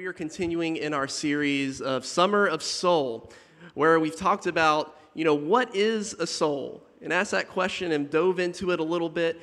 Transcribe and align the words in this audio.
we 0.00 0.06
are 0.06 0.14
continuing 0.14 0.76
in 0.76 0.94
our 0.94 1.06
series 1.06 1.82
of 1.82 2.06
Summer 2.06 2.46
of 2.46 2.62
Soul, 2.62 3.30
where 3.74 4.00
we've 4.00 4.16
talked 4.16 4.46
about, 4.46 4.96
you 5.12 5.26
know, 5.26 5.34
what 5.34 5.76
is 5.76 6.14
a 6.14 6.26
soul? 6.26 6.82
And 7.02 7.12
asked 7.12 7.32
that 7.32 7.50
question 7.50 7.92
and 7.92 8.08
dove 8.08 8.40
into 8.40 8.70
it 8.70 8.80
a 8.80 8.82
little 8.82 9.10
bit, 9.10 9.38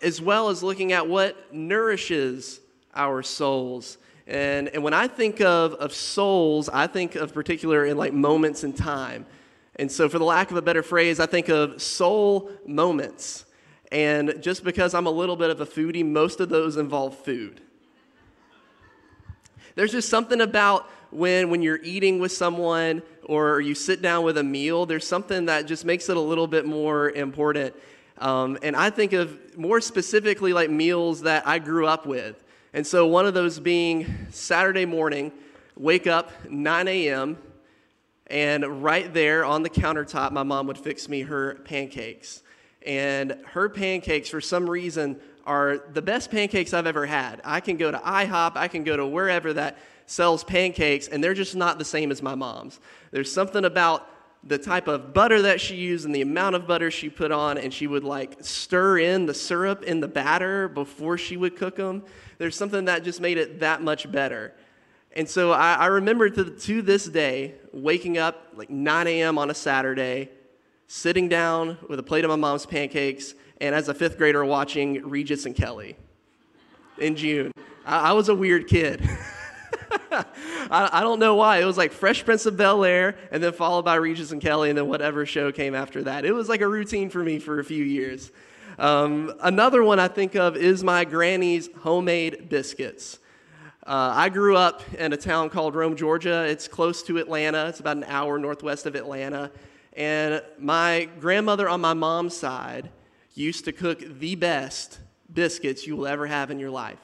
as 0.00 0.22
well 0.22 0.50
as 0.50 0.62
looking 0.62 0.92
at 0.92 1.08
what 1.08 1.52
nourishes 1.52 2.60
our 2.94 3.24
souls. 3.24 3.98
And, 4.28 4.68
and 4.68 4.84
when 4.84 4.94
I 4.94 5.08
think 5.08 5.40
of, 5.40 5.74
of 5.74 5.92
souls, 5.92 6.68
I 6.68 6.86
think 6.86 7.16
of 7.16 7.34
particular 7.34 7.84
in 7.84 7.96
like 7.96 8.12
moments 8.12 8.62
in 8.62 8.74
time. 8.74 9.26
And 9.74 9.90
so, 9.90 10.08
for 10.08 10.20
the 10.20 10.24
lack 10.24 10.52
of 10.52 10.56
a 10.56 10.62
better 10.62 10.84
phrase, 10.84 11.18
I 11.18 11.26
think 11.26 11.48
of 11.48 11.82
soul 11.82 12.52
moments. 12.64 13.46
And 13.90 14.40
just 14.40 14.62
because 14.62 14.94
I'm 14.94 15.06
a 15.06 15.10
little 15.10 15.34
bit 15.34 15.50
of 15.50 15.60
a 15.60 15.66
foodie, 15.66 16.06
most 16.06 16.38
of 16.38 16.50
those 16.50 16.76
involve 16.76 17.18
food. 17.18 17.62
There's 19.78 19.92
just 19.92 20.08
something 20.08 20.40
about 20.40 20.90
when, 21.10 21.50
when 21.50 21.62
you're 21.62 21.78
eating 21.84 22.18
with 22.18 22.32
someone 22.32 23.00
or 23.22 23.60
you 23.60 23.76
sit 23.76 24.02
down 24.02 24.24
with 24.24 24.36
a 24.36 24.42
meal, 24.42 24.86
there's 24.86 25.06
something 25.06 25.46
that 25.46 25.66
just 25.66 25.84
makes 25.84 26.08
it 26.08 26.16
a 26.16 26.20
little 26.20 26.48
bit 26.48 26.66
more 26.66 27.10
important. 27.10 27.76
Um, 28.18 28.58
and 28.64 28.74
I 28.74 28.90
think 28.90 29.12
of 29.12 29.56
more 29.56 29.80
specifically 29.80 30.52
like 30.52 30.68
meals 30.68 31.20
that 31.20 31.46
I 31.46 31.60
grew 31.60 31.86
up 31.86 32.06
with. 32.06 32.42
And 32.72 32.84
so 32.84 33.06
one 33.06 33.24
of 33.24 33.34
those 33.34 33.60
being 33.60 34.26
Saturday 34.30 34.84
morning, 34.84 35.30
wake 35.76 36.08
up 36.08 36.32
9 36.50 36.88
a.m., 36.88 37.38
and 38.26 38.82
right 38.82 39.14
there 39.14 39.44
on 39.44 39.62
the 39.62 39.70
countertop, 39.70 40.32
my 40.32 40.42
mom 40.42 40.66
would 40.66 40.78
fix 40.78 41.08
me 41.08 41.22
her 41.22 41.54
pancakes. 41.64 42.42
And 42.84 43.36
her 43.52 43.68
pancakes, 43.68 44.28
for 44.28 44.40
some 44.40 44.68
reason, 44.68 45.20
are 45.48 45.78
the 45.94 46.02
best 46.02 46.30
pancakes 46.30 46.74
I've 46.74 46.86
ever 46.86 47.06
had. 47.06 47.40
I 47.42 47.60
can 47.60 47.78
go 47.78 47.90
to 47.90 47.98
IHOP, 47.98 48.52
I 48.56 48.68
can 48.68 48.84
go 48.84 48.96
to 48.96 49.06
wherever 49.06 49.54
that 49.54 49.78
sells 50.04 50.44
pancakes, 50.44 51.08
and 51.08 51.24
they're 51.24 51.34
just 51.34 51.56
not 51.56 51.78
the 51.78 51.84
same 51.84 52.12
as 52.12 52.22
my 52.22 52.34
mom's. 52.34 52.78
There's 53.10 53.32
something 53.32 53.64
about 53.64 54.08
the 54.44 54.58
type 54.58 54.88
of 54.88 55.14
butter 55.14 55.42
that 55.42 55.60
she 55.60 55.74
used 55.74 56.04
and 56.04 56.14
the 56.14 56.20
amount 56.20 56.54
of 56.54 56.66
butter 56.66 56.90
she 56.90 57.08
put 57.08 57.32
on, 57.32 57.56
and 57.56 57.72
she 57.72 57.86
would 57.86 58.04
like 58.04 58.36
stir 58.40 58.98
in 58.98 59.24
the 59.24 59.34
syrup 59.34 59.82
in 59.82 60.00
the 60.00 60.08
batter 60.08 60.68
before 60.68 61.16
she 61.16 61.36
would 61.36 61.56
cook 61.56 61.76
them. 61.76 62.04
There's 62.36 62.54
something 62.54 62.84
that 62.84 63.02
just 63.02 63.20
made 63.20 63.38
it 63.38 63.60
that 63.60 63.82
much 63.82 64.10
better. 64.12 64.54
And 65.16 65.28
so 65.28 65.52
I, 65.52 65.74
I 65.74 65.86
remember 65.86 66.28
to, 66.28 66.44
to 66.44 66.82
this 66.82 67.06
day 67.06 67.54
waking 67.72 68.18
up 68.18 68.48
like 68.54 68.70
9 68.70 69.06
a.m. 69.06 69.38
on 69.38 69.50
a 69.50 69.54
Saturday, 69.54 70.28
sitting 70.86 71.28
down 71.28 71.78
with 71.88 71.98
a 71.98 72.02
plate 72.02 72.24
of 72.24 72.28
my 72.28 72.36
mom's 72.36 72.66
pancakes, 72.66 73.34
and 73.60 73.74
as 73.74 73.88
a 73.88 73.94
fifth 73.94 74.18
grader 74.18 74.44
watching 74.44 75.08
Regis 75.08 75.46
and 75.46 75.54
Kelly 75.54 75.96
in 76.98 77.16
June. 77.16 77.52
I, 77.84 78.10
I 78.10 78.12
was 78.12 78.28
a 78.28 78.34
weird 78.34 78.68
kid. 78.68 79.08
I, 80.10 80.24
I, 80.70 81.00
don't 81.00 81.18
know 81.18 81.34
why. 81.34 81.58
It 81.58 81.64
was 81.64 81.76
like 81.76 81.92
Fresh 81.92 82.24
Prince 82.24 82.46
of 82.46 82.56
Bel 82.56 82.84
Air, 82.84 83.16
and 83.30 83.42
then 83.42 83.52
followed 83.52 83.84
by 83.84 83.96
Regis 83.96 84.32
and 84.32 84.40
Kelly, 84.40 84.68
and 84.68 84.78
then 84.78 84.88
whatever 84.88 85.24
show 85.26 85.52
came 85.52 85.74
after 85.74 86.02
that. 86.04 86.24
It 86.24 86.32
was 86.32 86.48
like 86.48 86.60
a 86.60 86.68
routine 86.68 87.10
for 87.10 87.22
me 87.22 87.38
for 87.38 87.58
a 87.58 87.64
few 87.64 87.84
years. 87.84 88.30
Um, 88.78 89.34
another 89.40 89.82
one 89.82 89.98
I 89.98 90.08
think 90.08 90.36
of 90.36 90.56
is 90.56 90.84
my 90.84 91.04
granny's 91.04 91.68
homemade 91.80 92.48
biscuits. 92.48 93.18
Uh, 93.86 94.12
I 94.14 94.28
grew 94.28 94.56
up 94.56 94.82
in 94.94 95.12
a 95.12 95.16
town 95.16 95.48
called 95.48 95.74
Rome, 95.74 95.96
Georgia. 95.96 96.44
It's 96.44 96.68
close 96.68 97.02
to 97.04 97.18
Atlanta, 97.18 97.66
it's 97.68 97.80
about 97.80 97.96
an 97.96 98.04
hour 98.04 98.38
northwest 98.38 98.86
of 98.86 98.94
Atlanta. 98.94 99.50
And 99.94 100.42
my 100.58 101.08
grandmother 101.18 101.68
on 101.68 101.80
my 101.80 101.94
mom's 101.94 102.36
side 102.36 102.90
used 103.38 103.64
to 103.66 103.72
cook 103.72 104.02
the 104.18 104.34
best 104.34 104.98
biscuits 105.32 105.86
you 105.86 105.96
will 105.96 106.06
ever 106.06 106.26
have 106.26 106.50
in 106.50 106.58
your 106.58 106.70
life. 106.70 106.98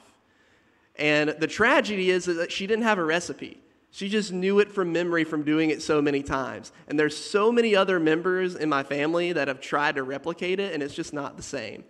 And 0.97 1.29
the 1.29 1.47
tragedy 1.47 2.09
is 2.09 2.25
that 2.25 2.51
she 2.51 2.67
didn't 2.67 2.83
have 2.83 2.97
a 2.97 3.03
recipe. 3.03 3.61
She 3.91 4.09
just 4.09 4.33
knew 4.33 4.59
it 4.59 4.71
from 4.71 4.91
memory 4.91 5.23
from 5.23 5.43
doing 5.43 5.69
it 5.69 5.81
so 5.81 6.01
many 6.01 6.21
times. 6.21 6.73
And 6.87 6.99
there's 6.99 7.15
so 7.15 7.51
many 7.51 7.75
other 7.75 7.99
members 7.99 8.55
in 8.55 8.67
my 8.67 8.83
family 8.83 9.31
that 9.33 9.47
have 9.47 9.61
tried 9.61 9.95
to 9.95 10.03
replicate 10.03 10.59
it, 10.59 10.73
and 10.73 10.83
it's 10.83 10.93
just 10.93 11.13
not 11.13 11.37
the 11.37 11.43
same. 11.43 11.85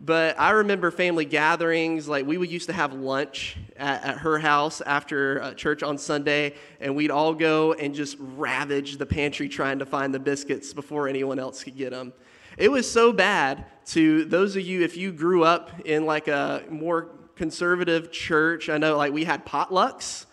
But 0.00 0.38
I 0.40 0.50
remember 0.50 0.90
family 0.90 1.24
gatherings, 1.24 2.08
like 2.08 2.26
we 2.26 2.36
would 2.36 2.50
used 2.50 2.66
to 2.68 2.72
have 2.72 2.94
lunch 2.94 3.56
at, 3.76 4.02
at 4.04 4.18
her 4.18 4.38
house 4.38 4.80
after 4.80 5.42
uh, 5.42 5.54
church 5.54 5.82
on 5.82 5.98
Sunday, 5.98 6.54
and 6.80 6.96
we'd 6.96 7.10
all 7.10 7.34
go 7.34 7.74
and 7.74 7.94
just 7.94 8.16
ravage 8.18 8.96
the 8.96 9.06
pantry 9.06 9.48
trying 9.48 9.78
to 9.78 9.86
find 9.86 10.12
the 10.12 10.18
biscuits 10.18 10.72
before 10.72 11.08
anyone 11.08 11.38
else 11.38 11.62
could 11.62 11.76
get 11.76 11.90
them. 11.90 12.12
It 12.56 12.70
was 12.70 12.90
so 12.90 13.12
bad 13.12 13.66
to 13.86 14.24
those 14.24 14.56
of 14.56 14.62
you, 14.62 14.82
if 14.82 14.96
you 14.96 15.12
grew 15.12 15.44
up 15.44 15.70
in 15.84 16.06
like 16.06 16.28
a 16.28 16.64
more 16.70 17.08
conservative 17.36 18.10
church, 18.10 18.68
I 18.68 18.78
know 18.78 18.96
like 18.96 19.12
we 19.12 19.24
had 19.24 19.44
potlucks, 19.44 20.26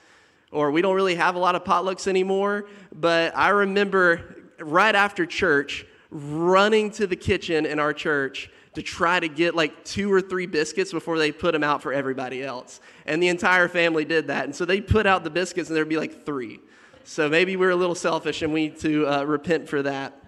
or 0.52 0.72
we 0.72 0.82
don't 0.82 0.96
really 0.96 1.16
have 1.16 1.36
a 1.36 1.40
lot 1.40 1.56
of 1.56 1.64
potlucks 1.64 2.08
anymore, 2.08 2.66
but 2.94 3.36
I 3.36 3.50
remember 3.50 4.36
right 4.60 4.96
after 4.96 5.26
church 5.26 5.86
running 6.12 6.92
to 6.92 7.08
the 7.08 7.16
kitchen 7.16 7.66
in 7.66 7.80
our 7.80 7.94
church 7.94 8.50
to 8.74 8.82
try 8.82 9.20
to 9.20 9.28
get 9.28 9.56
like 9.56 9.84
two 9.84 10.12
or 10.12 10.22
three 10.22 10.46
biscuits 10.46 10.92
before 10.92 11.18
they 11.18 11.32
put 11.32 11.54
them 11.54 11.64
out 11.64 11.82
for 11.82 11.92
everybody 11.92 12.44
else. 12.44 12.80
And 13.06 13.22
the 13.22 13.28
entire 13.28 13.68
family 13.68 14.06
did 14.06 14.28
that. 14.28 14.46
And 14.46 14.56
so 14.56 14.66
they 14.66 14.80
put 14.80 15.06
out 15.06 15.24
the 15.24 15.30
biscuits 15.30 15.70
and 15.70 15.76
there'd 15.76 15.90
be 15.90 15.98
like 15.98 16.26
three. 16.26 16.60
So 17.04 17.28
maybe 17.28 17.56
we're 17.56 17.72
a 17.72 17.76
little 17.76 17.96
selfish 17.96 18.42
and 18.42 18.54
we 18.54 18.68
need 18.68 18.80
to 18.80 19.08
uh, 19.08 19.24
repent 19.24 19.68
for 19.68 19.82
that. 19.84 20.21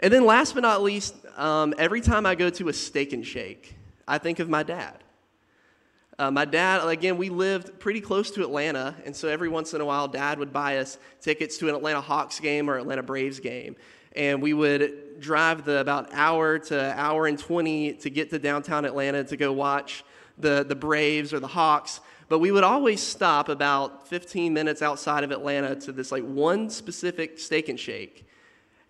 And 0.00 0.12
then, 0.12 0.26
last 0.26 0.54
but 0.54 0.60
not 0.60 0.82
least, 0.82 1.14
um, 1.36 1.72
every 1.78 2.00
time 2.00 2.26
I 2.26 2.34
go 2.34 2.50
to 2.50 2.68
a 2.68 2.72
steak 2.72 3.12
and 3.12 3.26
shake, 3.26 3.74
I 4.06 4.18
think 4.18 4.38
of 4.40 4.48
my 4.48 4.62
dad. 4.62 5.02
Uh, 6.18 6.30
my 6.30 6.44
dad, 6.44 6.86
again, 6.86 7.16
we 7.16 7.28
lived 7.28 7.78
pretty 7.78 8.00
close 8.00 8.30
to 8.30 8.42
Atlanta, 8.42 8.94
and 9.04 9.14
so 9.14 9.28
every 9.28 9.48
once 9.48 9.74
in 9.74 9.80
a 9.80 9.84
while, 9.84 10.08
dad 10.08 10.38
would 10.38 10.52
buy 10.52 10.78
us 10.78 10.98
tickets 11.20 11.58
to 11.58 11.68
an 11.68 11.74
Atlanta 11.74 12.00
Hawks 12.00 12.40
game 12.40 12.70
or 12.70 12.78
Atlanta 12.78 13.02
Braves 13.02 13.40
game. 13.40 13.76
And 14.14 14.40
we 14.40 14.54
would 14.54 15.20
drive 15.20 15.64
the 15.64 15.80
about 15.80 16.08
hour 16.12 16.58
to 16.58 16.98
hour 16.98 17.26
and 17.26 17.38
20 17.38 17.94
to 17.94 18.10
get 18.10 18.30
to 18.30 18.38
downtown 18.38 18.86
Atlanta 18.86 19.24
to 19.24 19.36
go 19.36 19.52
watch 19.52 20.04
the, 20.38 20.64
the 20.66 20.74
Braves 20.74 21.34
or 21.34 21.40
the 21.40 21.46
Hawks. 21.46 22.00
But 22.28 22.38
we 22.38 22.50
would 22.50 22.64
always 22.64 23.02
stop 23.02 23.50
about 23.50 24.08
15 24.08 24.54
minutes 24.54 24.80
outside 24.80 25.22
of 25.22 25.30
Atlanta 25.30 25.76
to 25.76 25.92
this 25.92 26.10
like 26.10 26.24
one 26.24 26.70
specific 26.70 27.38
steak 27.38 27.68
and 27.68 27.78
shake. 27.78 28.25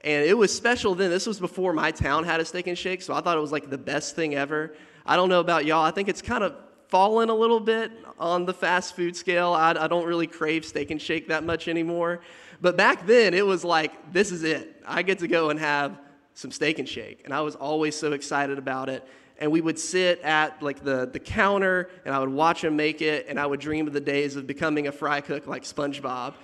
And 0.07 0.25
it 0.25 0.39
was 0.39 0.55
special 0.55 0.95
then. 0.95 1.11
This 1.11 1.27
was 1.27 1.41
before 1.41 1.73
my 1.73 1.91
town 1.91 2.23
had 2.23 2.39
a 2.39 2.45
steak 2.45 2.69
and 2.69 2.79
shake, 2.79 3.03
so 3.03 3.13
I 3.13 3.21
thought 3.21 3.37
it 3.37 3.41
was 3.41 3.51
like 3.51 3.69
the 3.69 3.77
best 3.77 4.15
thing 4.15 4.37
ever. 4.37 4.73
I 5.05 5.17
don't 5.17 5.29
know 5.29 5.41
about 5.41 5.67
y'all. 5.67 5.85
I 5.85 5.91
think 5.91 6.09
it's 6.09 6.23
kind 6.23 6.45
of 6.45 6.55
fallen 6.87 7.29
a 7.29 7.35
little 7.35 7.59
bit 7.59 7.91
on 8.17 8.47
the 8.47 8.55
fast 8.55 8.95
food 8.95 9.17
scale. 9.17 9.53
I, 9.53 9.73
I 9.73 9.89
don't 9.89 10.07
really 10.07 10.29
crave 10.29 10.65
steak 10.65 10.93
and 10.93 11.03
shake 11.03 11.27
that 11.27 11.43
much 11.43 11.67
anymore. 11.67 12.21
But 12.61 12.77
back 12.77 13.05
then, 13.05 13.35
it 13.35 13.45
was 13.45 13.65
like, 13.65 14.13
this 14.13 14.31
is 14.31 14.45
it. 14.45 14.81
I 14.87 15.03
get 15.03 15.19
to 15.19 15.29
go 15.29 15.51
and 15.51 15.59
have 15.59 15.99
some 16.35 16.53
steak 16.53 16.79
and 16.79 16.89
shake. 16.89 17.23
And 17.25 17.35
I 17.35 17.41
was 17.41 17.57
always 17.57 17.97
so 17.97 18.13
excited 18.13 18.59
about 18.59 18.89
it. 18.89 19.07
And 19.39 19.51
we 19.51 19.61
would 19.61 19.79
sit 19.79 20.21
at 20.21 20.63
like 20.63 20.85
the, 20.85 21.11
the 21.13 21.19
counter 21.19 21.91
and 22.05 22.15
I 22.15 22.21
would 22.21 22.29
watch 22.29 22.63
them 22.63 22.77
make 22.77 23.03
it 23.03 23.27
and 23.29 23.41
I 23.41 23.45
would 23.45 23.59
dream 23.59 23.89
of 23.89 23.93
the 23.93 24.01
days 24.01 24.37
of 24.37 24.47
becoming 24.47 24.87
a 24.87 24.93
fry 24.93 25.21
cook 25.21 25.49
like 25.49 25.65
SpongeBob. 25.65 26.35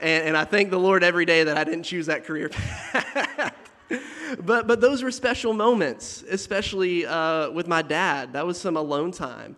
And, 0.00 0.28
and 0.28 0.36
I 0.36 0.44
thank 0.44 0.70
the 0.70 0.78
Lord 0.78 1.04
every 1.04 1.24
day 1.24 1.44
that 1.44 1.56
I 1.56 1.64
didn't 1.64 1.84
choose 1.84 2.06
that 2.06 2.24
career 2.24 2.48
path. 2.50 3.54
but, 4.40 4.66
but 4.66 4.80
those 4.80 5.02
were 5.02 5.10
special 5.10 5.52
moments, 5.52 6.24
especially 6.28 7.06
uh, 7.06 7.50
with 7.50 7.68
my 7.68 7.82
dad. 7.82 8.32
That 8.32 8.46
was 8.46 8.60
some 8.60 8.76
alone 8.76 9.12
time 9.12 9.56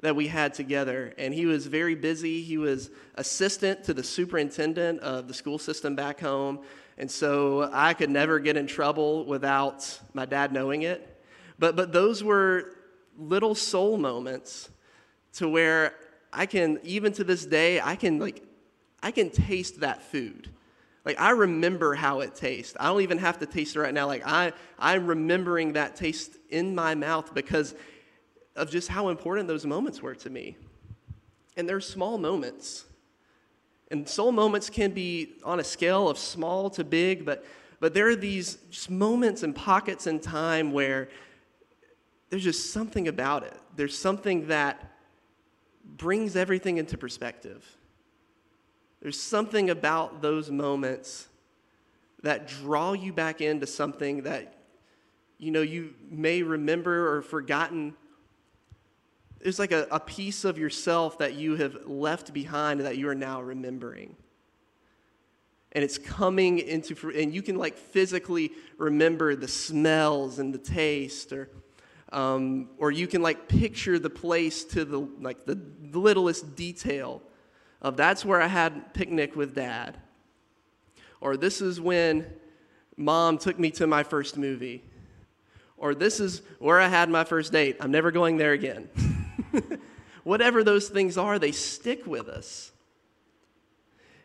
that 0.00 0.14
we 0.14 0.26
had 0.26 0.52
together. 0.52 1.14
And 1.16 1.32
he 1.32 1.46
was 1.46 1.66
very 1.66 1.94
busy. 1.94 2.42
He 2.42 2.58
was 2.58 2.90
assistant 3.14 3.84
to 3.84 3.94
the 3.94 4.02
superintendent 4.02 5.00
of 5.00 5.28
the 5.28 5.34
school 5.34 5.58
system 5.58 5.96
back 5.96 6.20
home. 6.20 6.60
And 6.98 7.10
so 7.10 7.70
I 7.72 7.94
could 7.94 8.10
never 8.10 8.38
get 8.38 8.56
in 8.56 8.66
trouble 8.66 9.24
without 9.24 9.98
my 10.12 10.26
dad 10.26 10.52
knowing 10.52 10.82
it. 10.82 11.22
But, 11.58 11.74
but 11.74 11.92
those 11.92 12.22
were 12.22 12.76
little 13.18 13.54
soul 13.54 13.96
moments 13.96 14.70
to 15.34 15.48
where 15.48 15.94
I 16.32 16.46
can, 16.46 16.80
even 16.82 17.12
to 17.14 17.24
this 17.24 17.46
day, 17.46 17.80
I 17.80 17.96
can 17.96 18.18
like 18.18 18.42
I 19.04 19.10
can 19.10 19.28
taste 19.28 19.80
that 19.80 20.02
food. 20.02 20.48
Like 21.04 21.20
I 21.20 21.32
remember 21.32 21.94
how 21.94 22.20
it 22.20 22.34
tastes. 22.34 22.74
I 22.80 22.86
don't 22.86 23.02
even 23.02 23.18
have 23.18 23.38
to 23.40 23.46
taste 23.46 23.76
it 23.76 23.80
right 23.80 23.92
now. 23.92 24.06
Like 24.06 24.26
I, 24.26 24.52
I'm 24.78 25.06
remembering 25.06 25.74
that 25.74 25.94
taste 25.94 26.38
in 26.48 26.74
my 26.74 26.94
mouth 26.94 27.34
because 27.34 27.74
of 28.56 28.70
just 28.70 28.88
how 28.88 29.10
important 29.10 29.46
those 29.46 29.66
moments 29.66 30.00
were 30.00 30.14
to 30.14 30.30
me. 30.30 30.56
And 31.54 31.68
they're 31.68 31.82
small 31.82 32.16
moments. 32.16 32.86
And 33.90 34.08
soul 34.08 34.32
moments 34.32 34.70
can 34.70 34.92
be 34.92 35.34
on 35.44 35.60
a 35.60 35.64
scale 35.64 36.08
of 36.08 36.16
small 36.18 36.70
to 36.70 36.82
big, 36.82 37.26
but, 37.26 37.44
but 37.80 37.92
there 37.92 38.08
are 38.08 38.16
these 38.16 38.56
just 38.70 38.90
moments 38.90 39.42
and 39.42 39.54
pockets 39.54 40.06
in 40.06 40.18
time 40.18 40.72
where 40.72 41.10
there's 42.30 42.42
just 42.42 42.72
something 42.72 43.06
about 43.06 43.42
it. 43.42 43.56
There's 43.76 43.96
something 43.96 44.48
that 44.48 44.92
brings 45.84 46.36
everything 46.36 46.78
into 46.78 46.96
perspective. 46.96 47.62
There's 49.04 49.20
something 49.20 49.68
about 49.68 50.22
those 50.22 50.50
moments 50.50 51.28
that 52.22 52.48
draw 52.48 52.94
you 52.94 53.12
back 53.12 53.42
into 53.42 53.66
something 53.66 54.22
that 54.22 54.54
you 55.36 55.50
know 55.50 55.60
you 55.60 55.92
may 56.08 56.42
remember 56.42 57.14
or 57.14 57.20
forgotten 57.20 57.94
it's 59.42 59.58
like 59.58 59.72
a, 59.72 59.86
a 59.90 60.00
piece 60.00 60.46
of 60.46 60.56
yourself 60.56 61.18
that 61.18 61.34
you 61.34 61.56
have 61.56 61.86
left 61.86 62.32
behind 62.32 62.80
that 62.80 62.96
you 62.96 63.10
are 63.10 63.14
now 63.14 63.42
remembering. 63.42 64.16
And 65.72 65.84
it's 65.84 65.98
coming 65.98 66.60
into, 66.60 67.10
and 67.10 67.34
you 67.34 67.42
can 67.42 67.56
like 67.56 67.76
physically 67.76 68.52
remember 68.78 69.36
the 69.36 69.46
smells 69.46 70.38
and 70.38 70.54
the 70.54 70.58
taste, 70.58 71.30
or, 71.34 71.50
um, 72.10 72.70
or 72.78 72.90
you 72.90 73.06
can 73.06 73.20
like 73.20 73.46
picture 73.46 73.98
the 73.98 74.08
place 74.08 74.64
to 74.64 74.86
the, 74.86 75.00
like 75.20 75.44
the 75.44 75.60
littlest 75.92 76.56
detail 76.56 77.20
of 77.82 77.96
that's 77.96 78.24
where 78.24 78.40
I 78.40 78.46
had 78.46 78.94
picnic 78.94 79.36
with 79.36 79.54
dad. 79.54 79.98
Or 81.20 81.36
this 81.36 81.60
is 81.60 81.80
when 81.80 82.26
mom 82.96 83.38
took 83.38 83.58
me 83.58 83.70
to 83.72 83.86
my 83.86 84.02
first 84.02 84.36
movie. 84.36 84.82
Or 85.76 85.94
this 85.94 86.20
is 86.20 86.42
where 86.58 86.80
I 86.80 86.88
had 86.88 87.08
my 87.08 87.24
first 87.24 87.52
date. 87.52 87.76
I'm 87.80 87.90
never 87.90 88.10
going 88.10 88.36
there 88.36 88.52
again. 88.52 88.88
Whatever 90.24 90.64
those 90.64 90.88
things 90.88 91.18
are, 91.18 91.38
they 91.38 91.52
stick 91.52 92.06
with 92.06 92.28
us. 92.28 92.72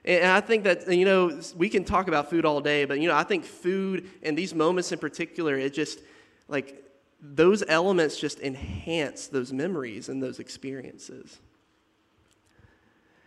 And 0.06 0.32
I 0.32 0.40
think 0.40 0.64
that, 0.64 0.92
you 0.92 1.06
know, 1.06 1.42
we 1.58 1.70
can 1.70 1.84
talk 1.84 2.08
about 2.08 2.30
food 2.30 2.46
all 2.46 2.62
day, 2.62 2.86
but, 2.86 3.00
you 3.00 3.08
know, 3.08 3.16
I 3.16 3.24
think 3.24 3.44
food 3.44 4.10
and 4.24 4.38
these 4.38 4.56
moments 4.56 4.92
in 4.92 5.00
particular, 5.00 5.58
it 5.58 5.74
just, 5.74 6.00
like, 6.48 6.84
those 7.22 7.64
elements 7.68 8.18
just 8.18 8.40
enhance 8.40 9.28
those 9.28 9.52
memories 9.52 10.08
and 10.08 10.24
those 10.24 10.40
experiences. 10.40 11.40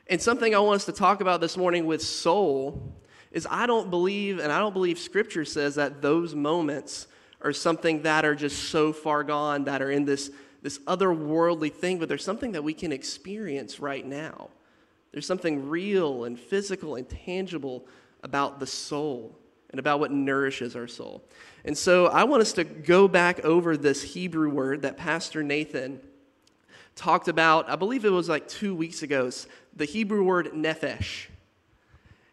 And 0.09 0.21
something 0.21 0.55
I 0.55 0.59
want 0.59 0.77
us 0.77 0.85
to 0.87 0.93
talk 0.93 1.21
about 1.21 1.41
this 1.41 1.57
morning 1.57 1.87
with 1.87 2.03
soul 2.03 2.95
is 3.31 3.47
I 3.51 3.67
don't 3.67 3.91
believe, 3.91 4.39
and 4.39 4.53
I 4.53 4.59
don't 4.59 4.75
believe 4.75 4.99
scripture 4.99 5.45
says 5.45 5.77
that 5.77 6.03
those 6.03 6.35
moments 6.35 7.07
are 7.41 7.53
something 7.53 8.03
that 8.03 8.25
are 8.25 8.35
just 8.35 8.71
so 8.71 8.93
far 8.93 9.25
gone, 9.25 9.65
that 9.65 9.83
are 9.83 9.91
in 9.91 10.05
this 10.05 10.31
this 10.63 10.79
otherworldly 10.81 11.73
thing, 11.73 11.99
but 11.99 12.09
there's 12.09 12.25
something 12.25 12.53
that 12.53 12.63
we 12.63 12.73
can 12.73 12.93
experience 12.93 13.81
right 13.81 14.07
now. 14.07 14.49
There's 15.11 15.27
something 15.27 15.69
real 15.69 16.25
and 16.25 16.39
physical 16.39 16.95
and 16.95 17.09
tangible 17.09 17.87
about 18.23 18.61
the 18.61 18.67
soul 18.67 19.37
and 19.71 19.81
about 19.81 20.01
what 20.01 20.13
nourishes 20.13 20.77
our 20.77 20.87
soul. 20.87 21.25
And 21.65 21.77
so 21.77 22.07
I 22.07 22.25
want 22.25 22.43
us 22.43 22.53
to 22.55 22.65
go 22.65 23.09
back 23.09 23.45
over 23.45 23.77
this 23.77 24.03
Hebrew 24.03 24.49
word 24.51 24.83
that 24.83 24.97
Pastor 24.97 25.43
Nathan 25.43 26.01
talked 26.97 27.29
about, 27.29 27.69
I 27.71 27.77
believe 27.77 28.05
it 28.05 28.11
was 28.11 28.29
like 28.29 28.49
two 28.49 28.75
weeks 28.75 29.03
ago, 29.03 29.31
the 29.75 29.85
Hebrew 29.85 30.25
word 30.25 30.53
nephesh. 30.55 31.27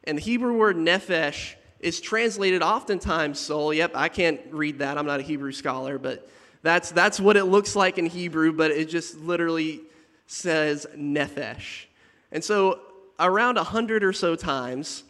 And 0.04 0.18
the 0.18 0.22
Hebrew 0.22 0.58
word 0.58 0.76
nephesh 0.76 1.56
is 1.80 2.02
translated 2.02 2.62
oftentimes 2.62 3.40
soul. 3.40 3.74
Yep, 3.74 3.92
I 3.96 4.10
can't 4.10 4.42
read 4.52 4.80
that. 4.80 4.98
I'm 4.98 5.06
not 5.06 5.20
a 5.20 5.24
Hebrew 5.24 5.52
scholar, 5.52 5.98
but 5.98 6.30
that's, 6.62 6.92
that's 6.92 7.20
what 7.20 7.38
it 7.38 7.46
looks 7.46 7.76
like 7.76 7.98
in 7.98 8.06
Hebrew, 8.06 8.52
but 8.52 8.72
it 8.72 8.90
just 8.90 9.18
literally 9.18 9.82
says 10.28 10.86
nephesh. 10.96 11.86
And 12.32 12.44
so, 12.44 12.82
around 13.20 13.58
a 13.58 13.64
hundred 13.64 14.04
or 14.04 14.14
so 14.14 14.36
times, 14.36 15.04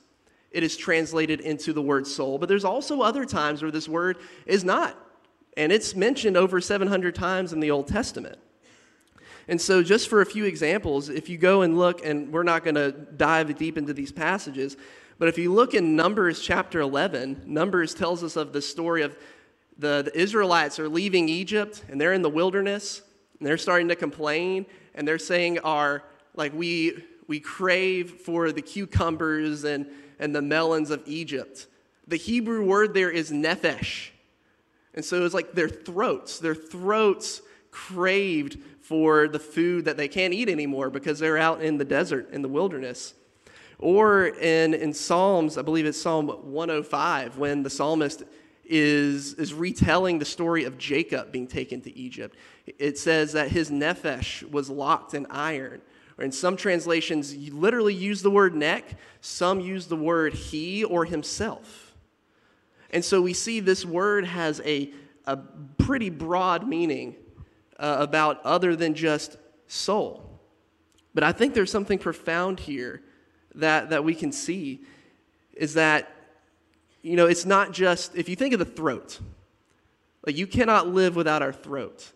it 0.52 0.64
is 0.64 0.76
translated 0.78 1.42
into 1.42 1.74
the 1.74 1.82
word 1.82 2.08
soul, 2.08 2.38
but 2.38 2.50
there's 2.50 2.66
also 2.66 3.02
other 3.02 3.26
times 3.26 3.62
where 3.62 3.72
this 3.72 3.88
word 3.88 4.18
is 4.46 4.64
not. 4.64 4.98
And 5.58 5.72
it's 5.72 5.96
mentioned 5.96 6.38
over 6.38 6.62
700 6.62 7.14
times 7.14 7.54
in 7.54 7.60
the 7.60 7.72
Old 7.72 7.88
Testament. 7.88 8.40
And 9.50 9.60
so, 9.60 9.84
just 9.84 10.08
for 10.08 10.22
a 10.22 10.26
few 10.26 10.46
examples, 10.46 11.10
if 11.10 11.28
you 11.28 11.38
go 11.38 11.64
and 11.64 11.78
look, 11.78 12.06
and 12.06 12.32
we're 12.32 12.44
not 12.44 12.64
going 12.64 12.76
to 12.76 12.92
dive 12.92 13.58
deep 13.58 13.78
into 13.78 13.94
these 13.94 14.12
passages, 14.12 14.78
but 15.18 15.28
if 15.28 15.38
you 15.38 15.52
look 15.52 15.74
in 15.74 15.96
Numbers 15.96 16.40
chapter 16.40 16.80
11, 16.80 17.42
Numbers 17.46 17.94
tells 17.94 18.24
us 18.24 18.36
of 18.36 18.54
the 18.54 18.62
story 18.62 19.02
of 19.02 19.18
the, 19.78 20.04
the 20.04 20.18
Israelites 20.18 20.80
are 20.80 20.88
leaving 20.88 21.28
Egypt 21.28 21.84
and 21.90 22.00
they're 22.00 22.14
in 22.14 22.22
the 22.22 22.30
wilderness 22.30 23.02
and 23.40 23.48
they're 23.48 23.58
starting 23.58 23.88
to 23.90 23.96
complain 23.96 24.66
and 24.94 25.08
they're 25.08 25.18
saying, 25.18 25.60
"Our 25.60 26.04
like 26.36 26.54
we 26.54 27.04
we 27.30 27.40
crave 27.40 28.10
for 28.22 28.52
the 28.52 28.62
cucumbers 28.62 29.64
and, 29.64 29.86
and 30.18 30.36
the 30.36 30.42
melons 30.42 30.90
of 30.90 31.04
Egypt. 31.06 31.68
The 32.08 32.16
Hebrew 32.16 32.66
word 32.66 32.96
there 32.96 33.12
is 33.12 33.32
nephesh. 33.32 34.10
And 34.96 35.06
so 35.06 35.24
it's 35.24 35.36
like 35.36 35.54
their 35.54 35.70
throats, 35.70 36.40
their 36.40 36.56
throats 36.56 37.44
craved 37.70 38.58
for 38.90 39.28
the 39.28 39.38
food 39.38 39.86
that 39.86 39.98
they 39.98 40.08
can't 40.08 40.34
eat 40.34 40.50
anymore 40.50 40.90
because 40.90 41.20
they're 41.20 41.38
out 41.38 41.62
in 41.62 41.78
the 41.78 41.86
desert, 41.86 42.28
in 42.32 42.42
the 42.42 42.48
wilderness. 42.48 43.14
Or 43.78 44.26
in, 44.26 44.74
in 44.74 44.96
Psalms, 44.96 45.60
I 45.60 45.62
believe 45.62 45.86
it's 45.86 46.02
Psalm 46.02 46.28
105, 46.28 47.38
when 47.38 47.62
the 47.62 47.70
psalmist 47.70 48.24
is, 48.66 49.36
is 49.36 49.54
retelling 49.54 50.18
the 50.18 50.26
story 50.26 50.64
of 50.64 50.80
Jacob 50.80 51.32
being 51.32 51.46
taken 51.46 51.82
to 51.82 51.96
Egypt. 51.96 52.36
It 52.66 52.98
says 52.98 53.34
that 53.34 53.50
his 53.52 53.70
nephesh 53.70 54.42
was 54.50 54.72
locked 54.72 55.14
in 55.14 55.28
iron. 55.30 55.82
Or 56.18 56.24
in 56.24 56.32
some 56.32 56.58
translations, 56.58 57.36
you 57.36 57.56
literally 57.56 57.94
use 57.94 58.24
the 58.24 58.32
word 58.32 58.56
neck, 58.56 58.98
some 59.22 59.60
use 59.60 59.86
the 59.86 59.98
word 59.98 60.34
he 60.34 60.84
or 60.84 61.06
himself. 61.06 61.94
And 62.90 63.06
so 63.06 63.22
we 63.22 63.34
see 63.36 63.60
this 63.60 63.86
word 63.86 64.26
has 64.26 64.60
a, 64.66 64.92
a 65.28 65.38
pretty 65.78 66.10
broad 66.10 66.68
meaning 66.68 67.16
uh, 67.80 67.98
about 68.00 68.46
other 68.46 68.76
than 68.76 68.94
just 68.94 69.38
soul. 69.68 70.40
But 71.14 71.24
I 71.24 71.32
think 71.32 71.54
there's 71.54 71.72
something 71.72 71.98
profound 71.98 72.60
here 72.60 73.02
that, 73.56 73.90
that 73.90 74.04
we 74.04 74.14
can 74.14 74.32
see 74.32 74.82
is 75.54 75.74
that 75.74 76.14
you 77.02 77.16
know, 77.16 77.28
it's 77.28 77.46
not 77.46 77.72
just, 77.72 78.16
if 78.16 78.28
you 78.28 78.36
think 78.36 78.54
of 78.54 78.60
the 78.60 78.66
throat, 78.66 79.20
like 80.26 80.38
you 80.38 80.48
cannot 80.48 80.88
live 80.88 81.16
without 81.16 81.42
our 81.42 81.54
throat. 81.54 82.12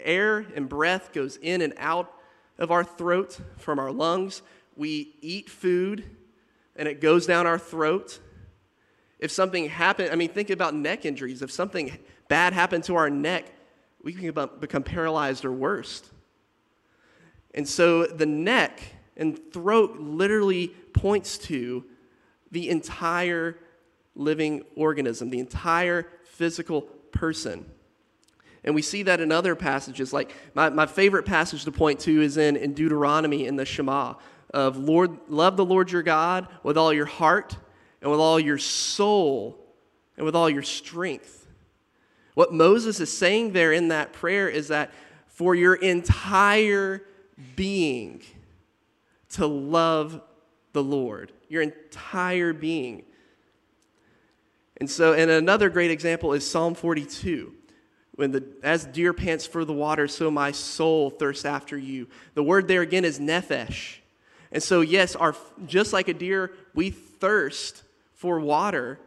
Air 0.00 0.44
and 0.54 0.68
breath 0.68 1.12
goes 1.12 1.36
in 1.36 1.62
and 1.62 1.72
out 1.78 2.12
of 2.58 2.70
our 2.70 2.82
throat 2.82 3.38
from 3.56 3.78
our 3.78 3.92
lungs. 3.92 4.42
We 4.76 5.14
eat 5.20 5.48
food 5.48 6.04
and 6.74 6.88
it 6.88 7.00
goes 7.00 7.26
down 7.26 7.46
our 7.46 7.58
throat. 7.58 8.18
If 9.18 9.30
something 9.30 9.68
happened, 9.68 10.10
I 10.10 10.16
mean, 10.16 10.28
think 10.28 10.50
about 10.50 10.74
neck 10.74 11.04
injuries. 11.04 11.42
If 11.42 11.50
something 11.50 11.96
bad 12.28 12.52
happened 12.52 12.84
to 12.84 12.96
our 12.96 13.10
neck, 13.10 13.46
we 14.02 14.12
can 14.12 14.48
become 14.60 14.82
paralyzed 14.82 15.44
or 15.44 15.52
worse. 15.52 16.02
And 17.54 17.66
so 17.68 18.06
the 18.06 18.26
neck 18.26 18.80
and 19.16 19.38
throat 19.52 19.98
literally 19.98 20.68
points 20.68 21.38
to 21.38 21.84
the 22.50 22.68
entire 22.68 23.58
living 24.14 24.64
organism, 24.76 25.30
the 25.30 25.40
entire 25.40 26.08
physical 26.24 26.82
person. 27.12 27.66
And 28.64 28.74
we 28.74 28.82
see 28.82 29.02
that 29.04 29.20
in 29.20 29.32
other 29.32 29.54
passages. 29.54 30.12
Like 30.12 30.32
my, 30.54 30.68
my 30.68 30.86
favorite 30.86 31.24
passage 31.24 31.64
to 31.64 31.72
point 31.72 32.00
to 32.00 32.22
is 32.22 32.36
in, 32.36 32.56
in 32.56 32.74
Deuteronomy 32.74 33.46
in 33.46 33.56
the 33.56 33.64
Shema 33.64 34.14
of 34.52 34.76
Lord, 34.76 35.18
love 35.28 35.56
the 35.56 35.64
Lord 35.64 35.90
your 35.90 36.02
God 36.02 36.48
with 36.62 36.76
all 36.76 36.92
your 36.92 37.06
heart 37.06 37.56
and 38.00 38.10
with 38.10 38.20
all 38.20 38.38
your 38.40 38.58
soul 38.58 39.58
and 40.16 40.24
with 40.24 40.34
all 40.34 40.48
your 40.50 40.62
strength. 40.62 41.37
What 42.38 42.52
Moses 42.52 43.00
is 43.00 43.12
saying 43.12 43.50
there 43.50 43.72
in 43.72 43.88
that 43.88 44.12
prayer 44.12 44.48
is 44.48 44.68
that 44.68 44.92
for 45.26 45.56
your 45.56 45.74
entire 45.74 47.02
being 47.56 48.22
to 49.30 49.44
love 49.48 50.22
the 50.72 50.80
Lord 50.80 51.32
your 51.48 51.62
entire 51.62 52.52
being. 52.52 53.02
And 54.76 54.88
so, 54.88 55.14
and 55.14 55.32
another 55.32 55.68
great 55.68 55.90
example 55.90 56.32
is 56.32 56.48
Psalm 56.48 56.76
42. 56.76 57.54
When 58.14 58.30
the, 58.30 58.44
as 58.62 58.84
deer 58.84 59.12
pants 59.12 59.44
for 59.44 59.64
the 59.64 59.72
water, 59.72 60.06
so 60.06 60.30
my 60.30 60.52
soul 60.52 61.10
thirsts 61.10 61.44
after 61.44 61.76
you. 61.76 62.06
The 62.34 62.44
word 62.44 62.68
there 62.68 62.82
again 62.82 63.04
is 63.04 63.18
nephesh. 63.18 63.96
And 64.52 64.62
so, 64.62 64.80
yes, 64.80 65.16
our, 65.16 65.34
just 65.66 65.92
like 65.92 66.06
a 66.06 66.14
deer, 66.14 66.52
we 66.72 66.90
thirst 66.90 67.82
for 68.14 68.38
water, 68.38 69.00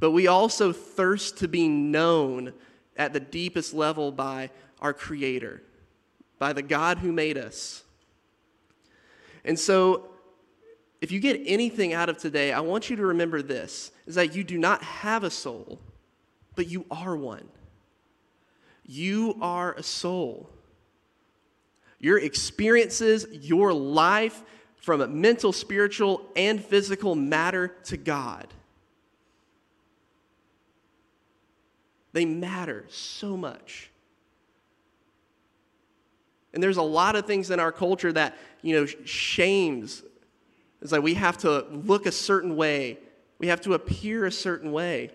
but 0.00 0.10
we 0.10 0.26
also 0.26 0.72
thirst 0.72 1.38
to 1.38 1.46
be 1.46 1.68
known 1.68 2.52
at 2.96 3.12
the 3.12 3.20
deepest 3.20 3.74
level 3.74 4.12
by 4.12 4.50
our 4.80 4.92
Creator, 4.92 5.62
by 6.38 6.52
the 6.52 6.62
God 6.62 6.98
who 6.98 7.12
made 7.12 7.38
us. 7.38 7.84
And 9.44 9.58
so, 9.58 10.08
if 11.00 11.10
you 11.10 11.18
get 11.18 11.40
anything 11.44 11.92
out 11.92 12.08
of 12.08 12.18
today, 12.18 12.52
I 12.52 12.60
want 12.60 12.88
you 12.88 12.96
to 12.96 13.06
remember 13.06 13.42
this 13.42 13.90
is 14.06 14.14
that 14.14 14.36
you 14.36 14.44
do 14.44 14.56
not 14.56 14.82
have 14.82 15.24
a 15.24 15.30
soul, 15.30 15.80
but 16.54 16.68
you 16.68 16.84
are 16.90 17.16
one. 17.16 17.48
You 18.84 19.36
are 19.40 19.72
a 19.72 19.82
soul. 19.82 20.48
Your 21.98 22.18
experiences, 22.18 23.26
your 23.32 23.72
life, 23.72 24.42
from 24.76 25.20
mental, 25.20 25.52
spiritual, 25.52 26.26
and 26.34 26.62
physical 26.62 27.14
matter 27.14 27.68
to 27.84 27.96
God. 27.96 28.48
They 32.12 32.24
matter 32.24 32.84
so 32.88 33.36
much. 33.36 33.90
And 36.54 36.62
there's 36.62 36.76
a 36.76 36.82
lot 36.82 37.16
of 37.16 37.26
things 37.26 37.50
in 37.50 37.58
our 37.58 37.72
culture 37.72 38.12
that, 38.12 38.36
you 38.60 38.76
know, 38.76 38.86
shames 39.04 40.02
it's 40.82 40.90
like 40.90 41.02
we 41.02 41.14
have 41.14 41.38
to 41.38 41.64
look 41.70 42.06
a 42.06 42.12
certain 42.12 42.56
way, 42.56 42.98
we 43.38 43.46
have 43.46 43.60
to 43.62 43.74
appear 43.74 44.26
a 44.26 44.32
certain 44.32 44.72
way. 44.72 45.10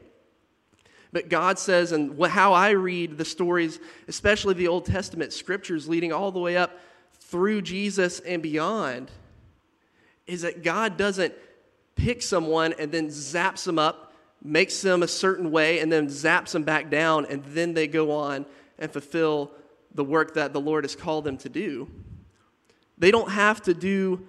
But 1.11 1.29
God 1.29 1.59
says, 1.59 1.91
and 1.91 2.21
how 2.25 2.53
I 2.53 2.71
read 2.71 3.17
the 3.17 3.25
stories, 3.25 3.79
especially 4.07 4.53
the 4.53 4.67
Old 4.67 4.85
Testament 4.85 5.33
scriptures 5.33 5.87
leading 5.87 6.13
all 6.13 6.31
the 6.31 6.39
way 6.39 6.57
up 6.57 6.79
through 7.19 7.61
Jesus 7.61 8.19
and 8.21 8.41
beyond, 8.41 9.11
is 10.25 10.41
that 10.41 10.63
God 10.63 10.97
doesn't 10.97 11.33
pick 11.95 12.21
someone 12.21 12.73
and 12.77 12.91
then 12.91 13.07
zaps 13.07 13.65
them 13.65 13.79
up, 13.79 14.06
makes 14.43 14.81
them 14.81 15.03
a 15.03 15.07
certain 15.07 15.51
way, 15.51 15.79
and 15.79 15.91
then 15.91 16.07
zaps 16.07 16.51
them 16.51 16.63
back 16.63 16.89
down, 16.89 17.25
and 17.25 17.43
then 17.45 17.73
they 17.73 17.87
go 17.87 18.11
on 18.11 18.45
and 18.79 18.91
fulfill 18.91 19.51
the 19.93 20.03
work 20.03 20.35
that 20.35 20.53
the 20.53 20.61
Lord 20.61 20.83
has 20.83 20.95
called 20.95 21.23
them 21.23 21.37
to 21.37 21.49
do. 21.49 21.89
They 22.97 23.11
don't 23.11 23.31
have 23.31 23.61
to 23.63 23.73
do, 23.73 24.27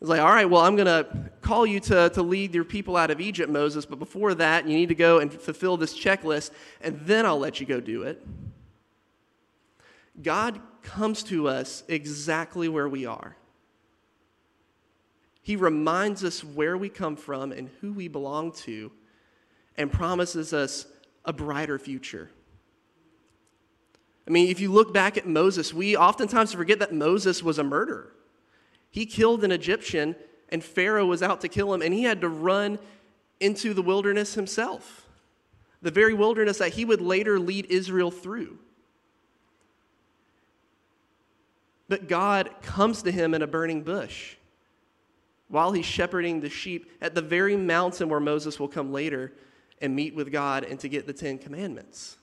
it's 0.00 0.10
like, 0.10 0.20
all 0.20 0.28
right, 0.28 0.44
well, 0.48 0.62
I'm 0.62 0.76
going 0.76 0.86
to 0.86 1.30
call 1.40 1.66
you 1.66 1.80
to, 1.80 2.10
to 2.10 2.22
lead 2.22 2.54
your 2.54 2.64
people 2.64 2.96
out 2.96 3.10
of 3.10 3.20
Egypt, 3.20 3.50
Moses, 3.50 3.86
but 3.86 3.98
before 3.98 4.34
that, 4.34 4.66
you 4.68 4.76
need 4.76 4.88
to 4.88 4.94
go 4.94 5.20
and 5.20 5.32
fulfill 5.32 5.76
this 5.76 5.96
checklist, 5.96 6.50
and 6.80 7.00
then 7.02 7.24
I'll 7.26 7.38
let 7.38 7.60
you 7.60 7.66
go 7.66 7.80
do 7.80 8.02
it. 8.02 8.24
God 10.22 10.60
comes 10.82 11.22
to 11.24 11.48
us 11.48 11.82
exactly 11.88 12.68
where 12.68 12.88
we 12.88 13.06
are. 13.06 13.36
He 15.42 15.56
reminds 15.56 16.24
us 16.24 16.42
where 16.42 16.76
we 16.76 16.88
come 16.88 17.16
from 17.16 17.52
and 17.52 17.68
who 17.80 17.92
we 17.92 18.08
belong 18.08 18.52
to, 18.52 18.90
and 19.76 19.92
promises 19.92 20.52
us 20.52 20.86
a 21.24 21.32
brighter 21.32 21.78
future. 21.78 22.30
I 24.26 24.30
mean, 24.30 24.48
if 24.48 24.60
you 24.60 24.72
look 24.72 24.94
back 24.94 25.16
at 25.16 25.26
Moses, 25.26 25.74
we 25.74 25.96
oftentimes 25.96 26.52
forget 26.54 26.78
that 26.78 26.94
Moses 26.94 27.42
was 27.42 27.58
a 27.58 27.64
murderer. 27.64 28.12
He 28.90 29.06
killed 29.06 29.44
an 29.44 29.52
Egyptian, 29.52 30.16
and 30.48 30.64
Pharaoh 30.64 31.06
was 31.06 31.22
out 31.22 31.40
to 31.42 31.48
kill 31.48 31.74
him, 31.74 31.82
and 31.82 31.92
he 31.92 32.04
had 32.04 32.20
to 32.22 32.28
run 32.28 32.78
into 33.40 33.74
the 33.74 33.82
wilderness 33.82 34.34
himself. 34.34 35.06
The 35.82 35.90
very 35.90 36.14
wilderness 36.14 36.58
that 36.58 36.74
he 36.74 36.84
would 36.84 37.02
later 37.02 37.38
lead 37.38 37.66
Israel 37.66 38.10
through. 38.10 38.58
But 41.88 42.08
God 42.08 42.50
comes 42.62 43.02
to 43.02 43.12
him 43.12 43.34
in 43.34 43.42
a 43.42 43.46
burning 43.46 43.82
bush 43.82 44.36
while 45.48 45.72
he's 45.72 45.84
shepherding 45.84 46.40
the 46.40 46.48
sheep 46.48 46.90
at 47.02 47.14
the 47.14 47.20
very 47.20 47.56
mountain 47.56 48.08
where 48.08 48.20
Moses 48.20 48.58
will 48.58 48.68
come 48.68 48.92
later 48.92 49.32
and 49.84 49.94
meet 49.94 50.14
with 50.14 50.32
God 50.32 50.64
and 50.64 50.80
to 50.80 50.88
get 50.88 51.06
the 51.06 51.12
Ten 51.12 51.36
Commandments. 51.36 52.16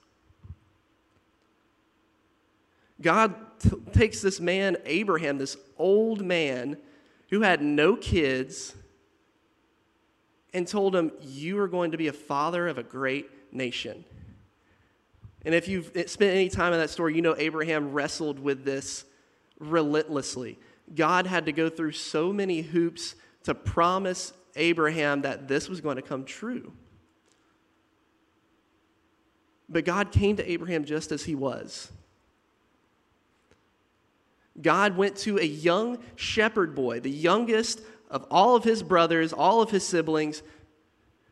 God 3.00 3.34
t- 3.60 3.70
takes 3.92 4.20
this 4.20 4.40
man, 4.40 4.76
Abraham, 4.84 5.38
this 5.38 5.56
old 5.78 6.24
man 6.24 6.76
who 7.30 7.42
had 7.42 7.62
no 7.62 7.94
kids, 7.94 8.74
and 10.52 10.66
told 10.66 10.94
him, 10.94 11.12
You 11.20 11.58
are 11.60 11.68
going 11.68 11.92
to 11.92 11.96
be 11.96 12.08
a 12.08 12.12
father 12.12 12.66
of 12.66 12.78
a 12.78 12.82
great 12.82 13.30
nation. 13.52 14.04
And 15.44 15.54
if 15.54 15.68
you've 15.68 15.96
eh, 15.96 16.06
spent 16.06 16.34
any 16.34 16.48
time 16.48 16.72
in 16.72 16.80
that 16.80 16.90
story, 16.90 17.14
you 17.14 17.22
know 17.22 17.36
Abraham 17.38 17.92
wrestled 17.92 18.40
with 18.40 18.64
this 18.64 19.04
relentlessly. 19.60 20.58
God 20.94 21.28
had 21.28 21.46
to 21.46 21.52
go 21.52 21.68
through 21.68 21.92
so 21.92 22.32
many 22.32 22.60
hoops 22.60 23.14
to 23.44 23.54
promise 23.54 24.32
Abraham 24.56 25.22
that 25.22 25.46
this 25.46 25.68
was 25.68 25.80
going 25.80 25.96
to 25.96 26.02
come 26.02 26.24
true. 26.24 26.72
But 29.72 29.86
God 29.86 30.12
came 30.12 30.36
to 30.36 30.48
Abraham 30.48 30.84
just 30.84 31.10
as 31.10 31.24
he 31.24 31.34
was. 31.34 31.90
God 34.60 34.98
went 34.98 35.16
to 35.18 35.38
a 35.38 35.44
young 35.44 35.98
shepherd 36.14 36.74
boy, 36.74 37.00
the 37.00 37.10
youngest 37.10 37.80
of 38.10 38.26
all 38.30 38.54
of 38.54 38.64
his 38.64 38.82
brothers, 38.82 39.32
all 39.32 39.62
of 39.62 39.70
his 39.70 39.86
siblings, 39.86 40.42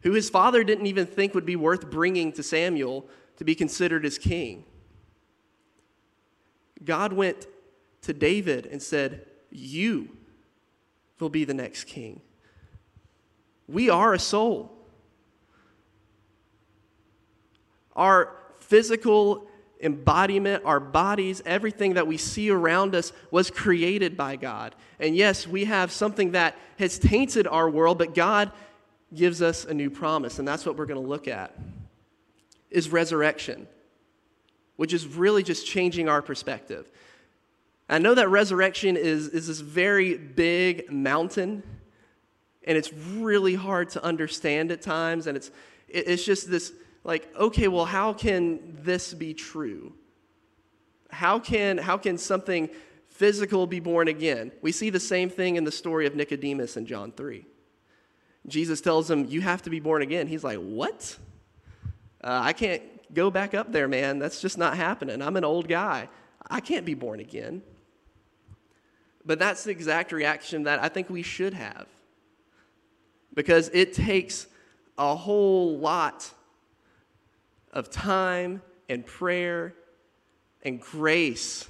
who 0.01 0.13
his 0.13 0.31
father 0.31 0.65
didn't 0.65 0.87
even 0.87 1.05
think 1.05 1.35
would 1.35 1.45
be 1.45 1.57
worth 1.57 1.91
bringing 1.91 2.33
to 2.33 2.43
Samuel 2.43 3.07
to 3.37 3.45
be 3.45 3.55
considered 3.55 4.07
as 4.07 4.17
king. 4.17 4.65
God 6.83 7.13
went 7.13 7.47
to 8.03 8.15
David 8.15 8.65
and 8.65 8.81
said, 8.81 9.27
You 9.51 10.17
will 11.19 11.29
be 11.29 11.45
the 11.45 11.53
next 11.53 11.85
king. 11.85 12.23
We 13.69 13.91
are 13.91 14.15
a 14.15 14.19
soul. 14.19 14.80
Our 18.01 18.35
physical 18.61 19.47
embodiment, 19.83 20.65
our 20.65 20.81
bodies, 20.81 21.43
everything 21.45 21.95
that 21.95 22.07
we 22.07 22.17
see 22.17 22.49
around 22.51 22.95
us 22.95 23.13
was 23.31 23.51
created 23.51 24.17
by 24.17 24.37
God. 24.37 24.75
And 24.99 25.15
yes, 25.15 25.47
we 25.47 25.67
have 25.67 25.93
something 25.93 26.33
that 26.33 26.57
has 26.79 26.99
tainted 26.99 27.47
our 27.47 27.69
world, 27.69 27.99
but 27.99 28.15
God 28.15 28.53
gives 29.15 29.43
us 29.43 29.67
a 29.67 29.75
new 29.75 29.91
promise, 29.91 30.39
and 30.39 30.49
that's 30.49 30.65
what 30.65 30.77
we're 30.79 30.87
going 30.87 31.03
to 31.03 31.07
look 31.07 31.29
at. 31.29 31.55
Is 32.71 32.89
resurrection, 32.89 33.69
which 34.77 34.95
is 34.95 35.07
really 35.07 35.43
just 35.43 35.67
changing 35.67 36.09
our 36.09 36.23
perspective. 36.23 36.89
I 37.87 37.99
know 37.99 38.15
that 38.15 38.31
resurrection 38.31 38.97
is, 38.97 39.29
is 39.29 39.47
this 39.47 39.61
very 39.61 40.17
big 40.17 40.91
mountain, 40.91 41.63
and 42.65 42.79
it's 42.79 42.95
really 42.95 43.57
hard 43.57 43.91
to 43.91 44.03
understand 44.03 44.73
at 44.73 44.81
times, 44.81 45.27
and 45.27 45.37
it's, 45.37 45.51
it's 45.87 46.25
just 46.25 46.51
this 46.51 46.73
like, 47.05 47.35
okay, 47.35 47.69
well, 47.69 47.87
how 47.87 48.13
can 48.13 48.79
this 48.83 49.15
be 49.15 49.35
true? 49.35 49.95
How 51.11 51.39
can, 51.39 51.79
how 51.79 51.97
can 51.97 52.19
something 52.19 52.69
physical 53.09 53.67
be 53.67 53.81
born 53.81 54.09
again? 54.09 54.53
We 54.63 54.73
see 54.73 54.91
the 54.91 55.01
same 55.01 55.31
thing 55.31 55.57
in 55.57 55.65
the 55.65 55.73
story 55.73 56.07
of 56.07 56.15
Nicodemus 56.15 56.77
in 56.77 56.87
John 56.87 57.13
3. 57.13 57.47
Jesus 58.47 58.81
tells 58.81 59.11
him, 59.11 59.27
You 59.27 59.41
have 59.41 59.63
to 59.63 59.71
be 59.71 59.81
born 59.81 60.03
again. 60.03 60.27
He's 60.27 60.45
like, 60.45 60.59
What? 60.59 61.17
Uh, 62.23 62.41
I 62.43 62.53
can't 62.53 62.83
go 63.15 63.31
back 63.31 63.55
up 63.55 63.73
there, 63.73 63.89
man. 63.89 64.19
That's 64.19 64.41
just 64.41 64.59
not 64.59 64.77
happening. 64.77 65.23
I'm 65.23 65.37
an 65.37 65.45
old 65.45 65.69
guy. 65.69 66.09
I 66.51 66.61
can't 66.61 66.85
be 66.85 66.95
born 66.95 67.21
again. 67.21 67.63
But 69.25 69.39
that's 69.39 69.65
the 69.65 69.71
exact 69.71 70.13
reaction 70.13 70.65
that 70.65 70.83
I 70.83 70.89
think 70.89 71.11
we 71.11 71.23
should 71.23 71.55
have. 71.55 71.87
Because 73.35 73.71
it 73.73 73.93
takes 73.93 74.47
a 74.99 75.15
whole 75.15 75.79
lot 75.79 76.31
of 77.73 77.91
time 77.91 78.63
and 78.89 79.07
prayer 79.07 79.75
and 80.63 80.81
grace 80.81 81.69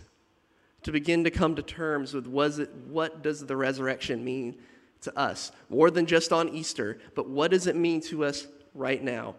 to 0.83 0.93
begin 0.93 1.25
to 1.25 1.31
come 1.31 1.57
to 1.57 1.63
terms 1.63 2.15
with 2.15 2.27
was 2.27 2.59
it, 2.59 2.71
what 2.89 3.23
does 3.23 3.45
the 3.45 3.57
resurrection 3.57 4.25
mean 4.25 4.57
to 5.03 5.17
us? 5.19 5.53
More 5.69 5.91
than 5.91 6.07
just 6.07 6.33
on 6.33 6.49
Easter, 6.49 6.99
but 7.15 7.29
what 7.29 7.51
does 7.51 7.67
it 7.67 7.77
mean 7.77 8.01
to 8.03 8.25
us 8.25 8.47
right 8.75 9.03
now? 9.03 9.35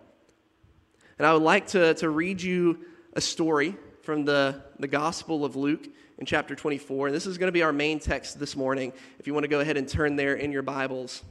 And 1.18 1.26
I 1.26 1.34
would 1.34 1.44
like 1.44 1.68
to, 1.68 1.94
to 1.96 2.10
read 2.10 2.42
you 2.42 2.80
a 3.14 3.22
story 3.22 3.76
from 4.04 4.26
the, 4.26 4.64
the 4.80 4.88
Gospel 4.88 5.46
of 5.46 5.56
Luke 5.56 5.88
in 6.18 6.26
chapter 6.26 6.56
24. 6.56 7.08
And 7.08 7.16
this 7.16 7.26
is 7.26 7.38
going 7.38 7.48
to 7.48 7.52
be 7.52 7.64
our 7.64 7.74
main 7.74 8.00
text 8.00 8.40
this 8.40 8.56
morning. 8.56 8.94
If 9.20 9.28
you 9.28 9.34
want 9.34 9.44
to 9.44 9.48
go 9.48 9.60
ahead 9.60 9.78
and 9.78 9.88
turn 9.88 10.16
there 10.16 10.36
in 10.36 10.52
your 10.52 10.62
Bibles, 10.62 11.24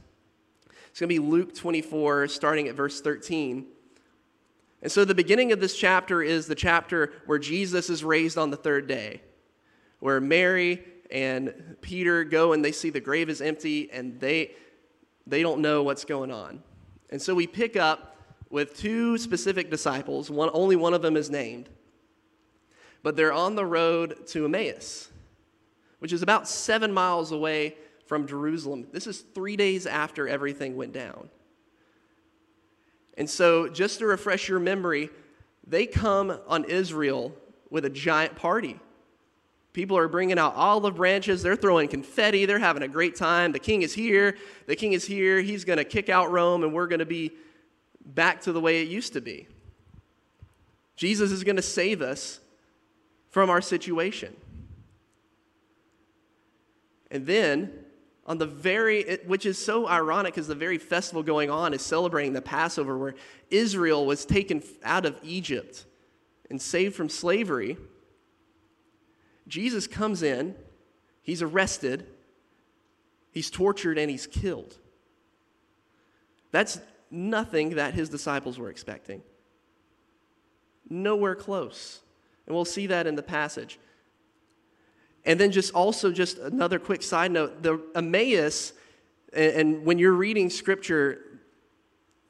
it's 0.89 0.99
going 0.99 1.09
to 1.09 1.15
be 1.15 1.19
Luke 1.19 1.55
24, 1.55 2.27
starting 2.27 2.67
at 2.67 2.75
verse 2.75 3.01
13. 3.01 3.65
And 4.81 4.91
so 4.91 5.05
the 5.05 5.15
beginning 5.15 5.51
of 5.51 5.59
this 5.59 5.75
chapter 5.75 6.23
is 6.23 6.47
the 6.47 6.55
chapter 6.55 7.13
where 7.25 7.37
Jesus 7.37 7.89
is 7.89 8.03
raised 8.03 8.37
on 8.37 8.49
the 8.49 8.57
third 8.57 8.87
day, 8.87 9.21
where 9.99 10.19
Mary 10.19 10.83
and 11.11 11.77
Peter 11.81 12.23
go 12.23 12.53
and 12.53 12.65
they 12.65 12.71
see 12.71 12.89
the 12.89 12.99
grave 12.99 13.29
is 13.29 13.41
empty 13.41 13.91
and 13.91 14.19
they, 14.19 14.51
they 15.27 15.43
don't 15.43 15.61
know 15.61 15.83
what's 15.83 16.05
going 16.05 16.31
on. 16.31 16.63
And 17.09 17.21
so 17.21 17.35
we 17.35 17.45
pick 17.45 17.75
up 17.75 18.15
with 18.49 18.75
two 18.75 19.17
specific 19.17 19.69
disciples. 19.69 20.29
One, 20.29 20.49
only 20.53 20.75
one 20.75 20.93
of 20.93 21.01
them 21.01 21.15
is 21.15 21.29
named. 21.29 21.69
But 23.03 23.15
they're 23.15 23.33
on 23.33 23.55
the 23.55 23.65
road 23.65 24.27
to 24.27 24.45
Emmaus, 24.45 25.09
which 25.99 26.13
is 26.13 26.21
about 26.21 26.47
seven 26.47 26.93
miles 26.93 27.31
away 27.31 27.75
from 28.05 28.27
Jerusalem. 28.27 28.87
This 28.91 29.07
is 29.07 29.21
three 29.21 29.55
days 29.55 29.85
after 29.85 30.27
everything 30.27 30.75
went 30.75 30.93
down. 30.93 31.29
And 33.21 33.29
so, 33.29 33.69
just 33.69 33.99
to 33.99 34.07
refresh 34.07 34.49
your 34.49 34.57
memory, 34.59 35.11
they 35.67 35.85
come 35.85 36.39
on 36.47 36.63
Israel 36.63 37.35
with 37.69 37.85
a 37.85 37.89
giant 37.91 38.35
party. 38.35 38.79
People 39.73 39.95
are 39.95 40.07
bringing 40.07 40.39
out 40.39 40.55
olive 40.55 40.95
branches, 40.95 41.43
they're 41.43 41.55
throwing 41.55 41.87
confetti, 41.87 42.47
they're 42.47 42.57
having 42.57 42.81
a 42.81 42.87
great 42.87 43.15
time. 43.15 43.51
The 43.51 43.59
king 43.59 43.83
is 43.83 43.93
here, 43.93 44.37
the 44.65 44.75
king 44.75 44.93
is 44.93 45.05
here, 45.05 45.39
he's 45.39 45.65
going 45.65 45.77
to 45.77 45.83
kick 45.83 46.09
out 46.09 46.31
Rome, 46.31 46.63
and 46.63 46.73
we're 46.73 46.87
going 46.87 46.97
to 46.97 47.05
be 47.05 47.29
back 48.03 48.41
to 48.41 48.51
the 48.51 48.59
way 48.59 48.81
it 48.81 48.87
used 48.87 49.13
to 49.13 49.21
be. 49.21 49.47
Jesus 50.95 51.31
is 51.31 51.43
going 51.43 51.57
to 51.57 51.61
save 51.61 52.01
us 52.01 52.39
from 53.29 53.51
our 53.51 53.61
situation. 53.61 54.35
And 57.11 57.27
then 57.27 57.85
on 58.25 58.37
the 58.37 58.45
very, 58.45 59.17
which 59.25 59.45
is 59.45 59.57
so 59.57 59.87
ironic 59.87 60.33
because 60.33 60.47
the 60.47 60.55
very 60.55 60.77
festival 60.77 61.23
going 61.23 61.49
on 61.49 61.73
is 61.73 61.81
celebrating 61.81 62.33
the 62.33 62.41
Passover 62.41 62.97
where 62.97 63.15
Israel 63.49 64.05
was 64.05 64.25
taken 64.25 64.61
out 64.83 65.05
of 65.05 65.17
Egypt 65.23 65.85
and 66.49 66.61
saved 66.61 66.95
from 66.95 67.09
slavery. 67.09 67.77
Jesus 69.47 69.87
comes 69.87 70.21
in, 70.21 70.55
he's 71.23 71.41
arrested, 71.41 72.07
he's 73.31 73.49
tortured, 73.49 73.97
and 73.97 74.11
he's 74.11 74.27
killed. 74.27 74.77
That's 76.51 76.79
nothing 77.09 77.75
that 77.75 77.93
his 77.93 78.09
disciples 78.09 78.59
were 78.59 78.69
expecting. 78.69 79.23
Nowhere 80.89 81.35
close. 81.35 82.01
And 82.45 82.55
we'll 82.55 82.65
see 82.65 82.87
that 82.87 83.07
in 83.07 83.15
the 83.15 83.23
passage. 83.23 83.79
And 85.25 85.39
then 85.39 85.51
just 85.51 85.73
also 85.73 86.11
just 86.11 86.39
another 86.39 86.79
quick 86.79 87.03
side 87.03 87.31
note, 87.31 87.61
the 87.61 87.81
Emmaus 87.95 88.73
and 89.33 89.85
when 89.85 89.97
you're 89.97 90.13
reading 90.13 90.49
scripture, 90.49 91.39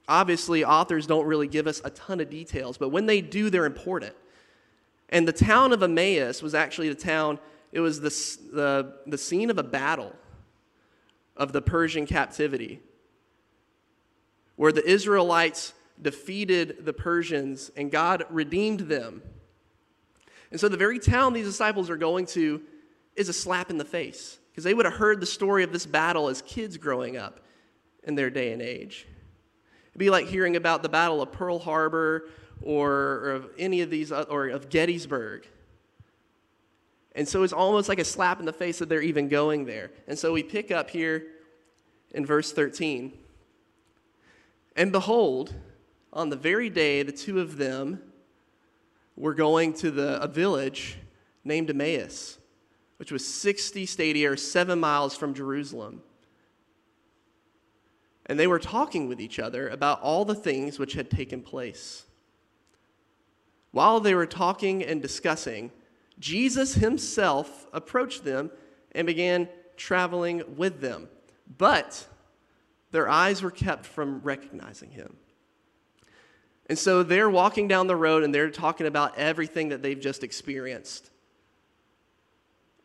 obviously 0.07 0.63
authors 0.63 1.07
don't 1.07 1.25
really 1.25 1.47
give 1.47 1.67
us 1.67 1.81
a 1.83 1.89
ton 1.89 2.19
of 2.19 2.29
details, 2.29 2.77
but 2.77 2.89
when 2.89 3.05
they 3.05 3.21
do, 3.21 3.49
they're 3.49 3.65
important. 3.65 4.13
And 5.09 5.27
the 5.27 5.33
town 5.33 5.73
of 5.73 5.81
Emmaus 5.83 6.41
was 6.41 6.53
actually 6.53 6.89
the 6.89 6.95
town, 6.95 7.39
it 7.71 7.79
was 7.79 8.01
the, 8.01 8.09
the, 8.53 8.95
the 9.07 9.17
scene 9.17 9.49
of 9.49 9.57
a 9.57 9.63
battle 9.63 10.15
of 11.35 11.53
the 11.53 11.61
Persian 11.61 12.05
captivity, 12.05 12.81
where 14.55 14.71
the 14.71 14.87
Israelites 14.87 15.73
defeated 16.01 16.85
the 16.85 16.93
Persians 16.93 17.71
and 17.75 17.91
God 17.91 18.25
redeemed 18.29 18.81
them. 18.81 19.23
And 20.51 20.59
so 20.59 20.67
the 20.67 20.77
very 20.77 20.99
town 20.99 21.33
these 21.33 21.47
disciples 21.47 21.89
are 21.89 21.97
going 21.97 22.25
to 22.27 22.61
is 23.15 23.29
a 23.29 23.33
slap 23.33 23.69
in 23.69 23.77
the 23.77 23.85
face 23.85 24.39
because 24.51 24.63
they 24.63 24.73
would 24.73 24.85
have 24.85 24.95
heard 24.95 25.19
the 25.19 25.25
story 25.25 25.63
of 25.63 25.71
this 25.71 25.85
battle 25.85 26.27
as 26.27 26.41
kids 26.41 26.77
growing 26.77 27.17
up 27.17 27.39
in 28.03 28.15
their 28.15 28.29
day 28.29 28.51
and 28.51 28.61
age. 28.61 29.07
It'd 29.91 29.99
be 29.99 30.09
like 30.09 30.27
hearing 30.27 30.55
about 30.55 30.83
the 30.83 30.89
Battle 30.89 31.21
of 31.21 31.31
Pearl 31.31 31.59
Harbor 31.59 32.29
or, 32.61 32.91
or 32.91 33.31
of 33.31 33.49
any 33.57 33.81
of 33.81 33.89
these, 33.89 34.11
uh, 34.11 34.25
or 34.29 34.47
of 34.47 34.69
Gettysburg. 34.69 35.45
And 37.13 37.27
so 37.27 37.43
it's 37.43 37.53
almost 37.53 37.89
like 37.89 37.99
a 37.99 38.05
slap 38.05 38.39
in 38.39 38.45
the 38.45 38.53
face 38.53 38.79
that 38.79 38.87
they're 38.87 39.01
even 39.01 39.27
going 39.27 39.65
there. 39.65 39.91
And 40.07 40.17
so 40.17 40.31
we 40.31 40.43
pick 40.43 40.71
up 40.71 40.89
here 40.89 41.27
in 42.11 42.25
verse 42.25 42.53
13. 42.53 43.11
And 44.77 44.91
behold, 44.91 45.53
on 46.13 46.29
the 46.29 46.37
very 46.37 46.69
day 46.69 47.03
the 47.03 47.11
two 47.11 47.39
of 47.39 47.57
them 47.57 48.01
were 49.17 49.33
going 49.33 49.73
to 49.73 49.91
the, 49.91 50.21
a 50.21 50.27
village 50.27 50.97
named 51.43 51.69
Emmaus 51.69 52.37
which 53.01 53.11
was 53.11 53.25
60 53.25 53.87
stadia 53.87 54.31
or 54.31 54.37
seven 54.37 54.79
miles 54.79 55.17
from 55.17 55.33
Jerusalem. 55.33 56.03
And 58.27 58.39
they 58.39 58.45
were 58.45 58.59
talking 58.59 59.07
with 59.07 59.19
each 59.19 59.39
other 59.39 59.69
about 59.69 60.03
all 60.03 60.23
the 60.23 60.35
things 60.35 60.77
which 60.77 60.93
had 60.93 61.09
taken 61.09 61.41
place. 61.41 62.03
While 63.71 64.01
they 64.01 64.13
were 64.13 64.27
talking 64.27 64.83
and 64.83 65.01
discussing, 65.01 65.71
Jesus 66.19 66.75
himself 66.75 67.65
approached 67.73 68.23
them 68.23 68.51
and 68.91 69.07
began 69.07 69.49
traveling 69.77 70.43
with 70.55 70.79
them. 70.79 71.09
But 71.57 72.07
their 72.91 73.09
eyes 73.09 73.41
were 73.41 73.49
kept 73.49 73.87
from 73.87 74.19
recognizing 74.21 74.91
him. 74.91 75.17
And 76.67 76.77
so 76.77 77.01
they're 77.01 77.31
walking 77.31 77.67
down 77.67 77.87
the 77.87 77.95
road 77.95 78.21
and 78.21 78.31
they're 78.31 78.51
talking 78.51 78.85
about 78.85 79.17
everything 79.17 79.69
that 79.69 79.81
they've 79.81 79.99
just 79.99 80.23
experienced 80.23 81.10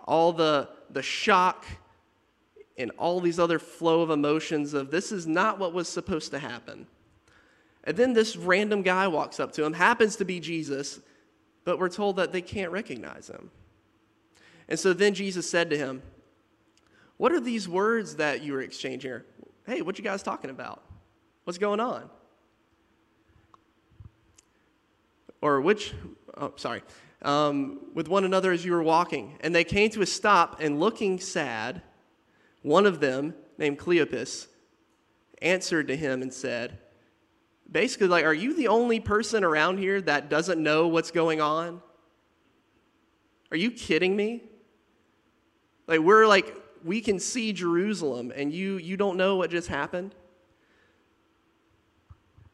all 0.07 0.33
the, 0.33 0.69
the 0.91 1.03
shock 1.03 1.67
and 2.79 2.91
all 2.99 3.21
these 3.21 3.39
other 3.39 3.59
flow 3.59 4.03
of 4.03 4.11
emotions 4.11 4.75
of 4.75 4.91
this 4.91 5.11
is 5.11 5.27
not 5.27 5.59
what 5.59 5.73
was 5.73 5.89
supposed 5.89 6.31
to 6.31 6.39
happen. 6.39 6.87
And 7.85 7.97
then 7.97 8.13
this 8.13 8.37
random 8.37 8.83
guy 8.83 9.09
walks 9.09 9.41
up 9.41 9.53
to 9.53 9.65
him, 9.65 9.73
happens 9.73 10.17
to 10.17 10.25
be 10.25 10.41
Jesus, 10.41 11.01
but 11.65 11.79
we're 11.79 11.89
told 11.89 12.17
that 12.17 12.33
they 12.33 12.43
can't 12.43 12.71
recognize 12.71 13.29
him. 13.29 13.51
And 14.69 14.79
so 14.79 14.93
then 14.93 15.15
Jesus 15.15 15.49
said 15.49 15.71
to 15.71 15.79
him, 15.79 16.03
What 17.17 17.33
are 17.33 17.41
these 17.41 17.69
words 17.69 18.17
that 18.17 18.43
you 18.43 18.53
were 18.53 18.63
exchanging 18.63 19.11
here? 19.11 19.25
Hey, 19.67 19.83
what 19.83 19.99
you 19.99 20.05
guys 20.05 20.23
talking 20.23 20.51
about? 20.51 20.83
What's 21.45 21.59
going 21.59 21.81
on? 21.81 22.11
Or 25.41 25.61
which, 25.61 25.95
oh, 26.37 26.53
sorry 26.57 26.83
um, 27.23 27.81
with 27.95 28.09
one 28.09 28.25
another 28.25 28.53
as 28.53 28.65
you 28.65 28.73
were 28.73 28.83
walking. 28.83 29.37
And 29.41 29.55
they 29.55 29.65
came 29.65 29.91
to 29.91 30.03
a 30.03 30.07
stop, 30.07 30.61
and 30.61 30.81
looking 30.81 31.19
sad, 31.19 31.83
one 32.63 32.87
of 32.87 33.01
them, 33.01 33.35
named 33.59 33.79
Cleopas, 33.79 34.47
answered 35.43 35.89
to 35.89 35.97
him 35.97 36.23
and 36.23 36.33
said, 36.33 36.79
basically, 37.71 38.09
like, 38.09 38.25
are 38.25 38.35
you 38.35 38.55
the 38.55 38.69
only 38.69 39.01
person 39.01 39.45
around 39.45 39.79
here 39.79 40.01
that 40.01 40.31
doesn't 40.31 40.63
know 40.63 40.89
what's 40.89 41.11
going 41.11 41.41
on? 41.41 41.83
Are 43.51 43.57
you 43.57 43.71
kidding 43.71 44.17
me? 44.17 44.43
Like, 45.87 46.01
we're 46.01 46.27
like, 46.27 46.55
we 46.85 47.01
can 47.01 47.19
see 47.19 47.53
Jerusalem, 47.53 48.33
and 48.35 48.53
you, 48.53 48.77
you 48.77 48.97
don't 48.97 49.17
know 49.17 49.37
what 49.37 49.51
just 49.51 49.69
happened? 49.69 50.15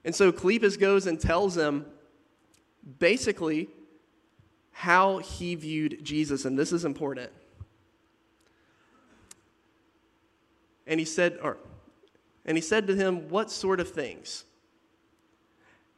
And 0.05 0.15
so 0.15 0.33
Cleopas 0.33 0.79
goes 0.79 1.07
and 1.07 1.21
tells 1.21 1.55
them 1.55 1.87
basically 2.99 3.69
how 4.83 5.19
he 5.19 5.55
viewed 5.55 6.05
Jesus, 6.05 6.45
and 6.45 6.59
this 6.59 6.73
is 6.73 6.85
important. 6.85 7.31
And 10.89 10.99
he 10.99 11.07
said, 11.07 11.39
or, 11.41 11.57
and 12.45 12.57
he 12.57 12.61
said 12.61 12.89
to 12.89 12.97
him, 12.97 13.29
What 13.29 13.49
sort 13.49 13.79
of 13.79 13.89
things? 13.89 14.43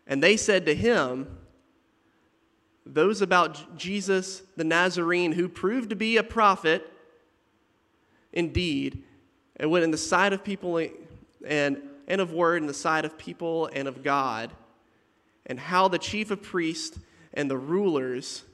And 0.07 0.23
they 0.23 0.37
said 0.37 0.67
to 0.67 0.75
him, 0.75 1.39
Those 2.85 3.23
about 3.23 3.79
Jesus 3.79 4.43
the 4.55 4.65
Nazarene, 4.65 5.33
who 5.33 5.49
proved 5.49 5.89
to 5.89 5.97
be 5.97 6.19
a 6.19 6.23
prophet 6.23 6.87
indeed, 8.35 9.03
and 9.57 9.71
went 9.71 9.85
in 9.85 9.93
the 9.93 9.97
sight 9.97 10.35
of 10.35 10.45
people 10.45 10.87
and, 11.47 11.79
and 12.07 12.21
of 12.21 12.35
word 12.35 12.61
in 12.61 12.67
the 12.67 12.75
sight 12.75 13.07
of 13.07 13.17
people 13.17 13.71
and 13.73 13.89
of 13.89 14.03
God, 14.03 14.53
and 15.47 15.59
how 15.59 15.89
the 15.89 15.99
chief 15.99 16.31
of 16.31 16.43
priests 16.43 16.99
and 17.33 17.51
the 17.51 17.57
rulers 17.57 18.45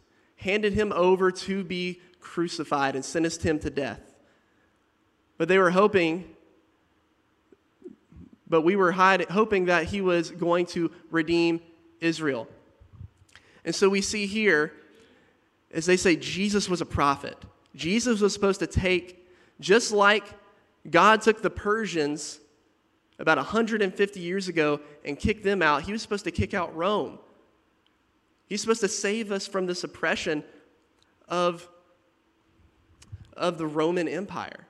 handed 0.40 0.72
him 0.72 0.90
over 0.92 1.31
to 1.31 1.62
be 1.62 2.00
crucified 2.18 2.94
and 2.94 3.05
sentenced 3.05 3.42
him 3.42 3.59
to 3.61 3.70
death. 3.70 4.00
But 5.37 5.48
they 5.48 5.59
were 5.59 5.70
hoping, 5.70 6.24
but 8.48 8.62
we 8.62 8.74
were 8.74 8.92
hoping 8.92 9.66
that 9.66 9.85
he 9.85 10.00
was 10.00 10.31
going 10.31 10.66
to 10.66 10.90
redeem 11.11 11.61
Israel. 12.00 12.48
And 13.64 13.74
so 13.74 13.88
we 13.88 14.00
see 14.00 14.26
here, 14.26 14.72
as 15.72 15.85
they 15.85 15.96
say, 15.98 16.16
Jesus 16.16 16.68
was 16.68 16.81
a 16.81 16.87
prophet. 16.87 17.37
Jesus 17.74 18.20
was 18.20 18.33
supposed 18.33 18.61
to 18.61 18.66
take, 18.66 19.29
just 19.61 19.92
like 19.92 20.24
God 20.90 21.20
took 21.20 21.42
the 21.42 21.50
Persians 21.50 22.40
about 23.18 23.37
150 23.37 24.20
years 24.20 24.48
ago 24.48 24.81
and 25.05 25.18
kick 25.18 25.42
them 25.42 25.61
out, 25.61 25.83
he 25.83 25.92
was 25.92 26.00
supposed 26.00 26.24
to 26.24 26.31
kick 26.31 26.55
out 26.55 26.74
Rome. 26.74 27.18
He's 28.50 28.60
supposed 28.60 28.80
to 28.80 28.88
save 28.88 29.30
us 29.30 29.46
from 29.46 29.66
this 29.66 29.84
oppression 29.84 30.42
of, 31.28 31.68
of 33.36 33.58
the 33.58 33.66
Roman 33.66 34.08
Empire. 34.08 34.66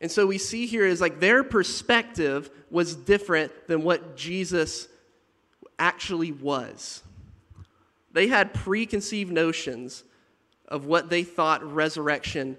And 0.00 0.10
so 0.10 0.26
we 0.26 0.38
see 0.38 0.64
here 0.64 0.86
is 0.86 1.02
like 1.02 1.20
their 1.20 1.44
perspective 1.44 2.48
was 2.70 2.96
different 2.96 3.52
than 3.66 3.82
what 3.82 4.16
Jesus 4.16 4.88
actually 5.78 6.32
was. 6.32 7.02
They 8.12 8.28
had 8.28 8.54
preconceived 8.54 9.30
notions 9.30 10.04
of 10.68 10.86
what 10.86 11.10
they 11.10 11.22
thought 11.22 11.62
resurrection 11.62 12.56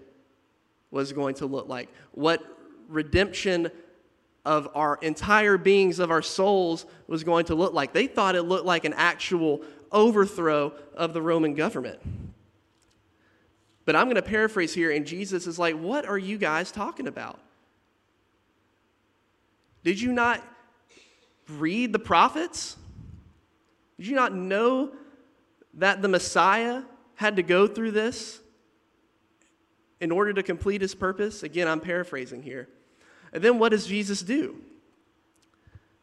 was 0.91 1.13
going 1.13 1.33
to 1.35 1.47
look 1.47 1.67
like, 1.67 1.89
what 2.11 2.43
redemption 2.87 3.71
of 4.45 4.69
our 4.73 4.97
entire 5.01 5.57
beings, 5.57 5.99
of 5.99 6.11
our 6.11 6.21
souls, 6.21 6.85
was 7.07 7.23
going 7.23 7.45
to 7.45 7.55
look 7.55 7.73
like. 7.73 7.93
They 7.93 8.07
thought 8.07 8.35
it 8.35 8.43
looked 8.43 8.65
like 8.65 8.85
an 8.85 8.93
actual 8.93 9.61
overthrow 9.91 10.73
of 10.95 11.13
the 11.13 11.21
Roman 11.21 11.55
government. 11.55 11.99
But 13.85 13.95
I'm 13.95 14.05
going 14.05 14.15
to 14.15 14.21
paraphrase 14.21 14.73
here, 14.73 14.91
and 14.91 15.05
Jesus 15.05 15.47
is 15.47 15.57
like, 15.57 15.75
What 15.75 16.05
are 16.05 16.17
you 16.17 16.37
guys 16.37 16.71
talking 16.71 17.07
about? 17.07 17.39
Did 19.83 19.99
you 19.99 20.11
not 20.11 20.43
read 21.47 21.93
the 21.93 21.99
prophets? 21.99 22.77
Did 23.97 24.07
you 24.07 24.15
not 24.15 24.33
know 24.33 24.91
that 25.75 26.01
the 26.01 26.07
Messiah 26.07 26.83
had 27.15 27.35
to 27.35 27.43
go 27.43 27.67
through 27.67 27.91
this 27.91 28.39
in 29.99 30.11
order 30.11 30.33
to 30.33 30.43
complete 30.43 30.81
his 30.81 30.95
purpose? 30.95 31.43
Again, 31.43 31.67
I'm 31.67 31.79
paraphrasing 31.79 32.43
here. 32.43 32.69
And 33.33 33.43
then 33.43 33.59
what 33.59 33.69
does 33.69 33.85
Jesus 33.85 34.21
do? 34.21 34.61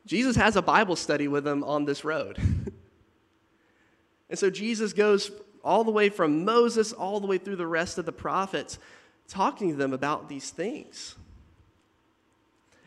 Jesus 0.06 0.36
has 0.36 0.56
a 0.56 0.62
Bible 0.62 0.96
study 0.96 1.26
with 1.28 1.44
them 1.44 1.64
on 1.64 1.84
this 1.84 2.04
road. 2.04 2.38
and 4.30 4.38
so 4.38 4.50
Jesus 4.50 4.92
goes 4.92 5.30
all 5.64 5.82
the 5.82 5.90
way 5.90 6.08
from 6.08 6.44
Moses 6.44 6.92
all 6.92 7.18
the 7.18 7.26
way 7.26 7.38
through 7.38 7.56
the 7.56 7.66
rest 7.66 7.98
of 7.98 8.06
the 8.06 8.12
prophets, 8.12 8.78
talking 9.26 9.70
to 9.70 9.76
them 9.76 9.92
about 9.92 10.28
these 10.28 10.50
things. 10.50 11.16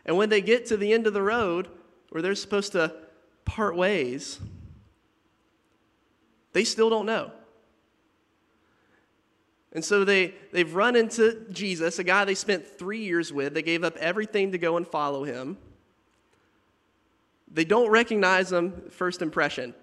And 0.05 0.17
when 0.17 0.29
they 0.29 0.39
get 0.39 0.67
to 0.67 0.77
the 0.77 0.93
end 0.93 1.05
of 1.05 1.13
the 1.13 1.21
road, 1.21 1.67
where 2.09 2.21
they're 2.21 2.35
supposed 2.35 2.71
to 2.71 2.95
part 3.43 3.75
ways, 3.75 4.39
they 6.53 6.63
still 6.63 6.89
don't 6.89 7.05
know. 7.05 7.31
And 9.71 9.85
so 9.85 10.03
they, 10.03 10.33
they've 10.51 10.73
run 10.73 10.95
into 10.95 11.45
Jesus, 11.51 11.99
a 11.99 12.03
guy 12.03 12.25
they 12.25 12.35
spent 12.35 12.65
three 12.65 13.03
years 13.03 13.31
with. 13.31 13.53
They 13.53 13.61
gave 13.61 13.83
up 13.83 13.95
everything 13.97 14.51
to 14.53 14.57
go 14.57 14.77
and 14.77 14.87
follow 14.87 15.23
him. 15.23 15.57
They 17.51 17.65
don't 17.65 17.89
recognize 17.89 18.51
him, 18.51 18.89
first 18.89 19.21
impression. 19.21 19.75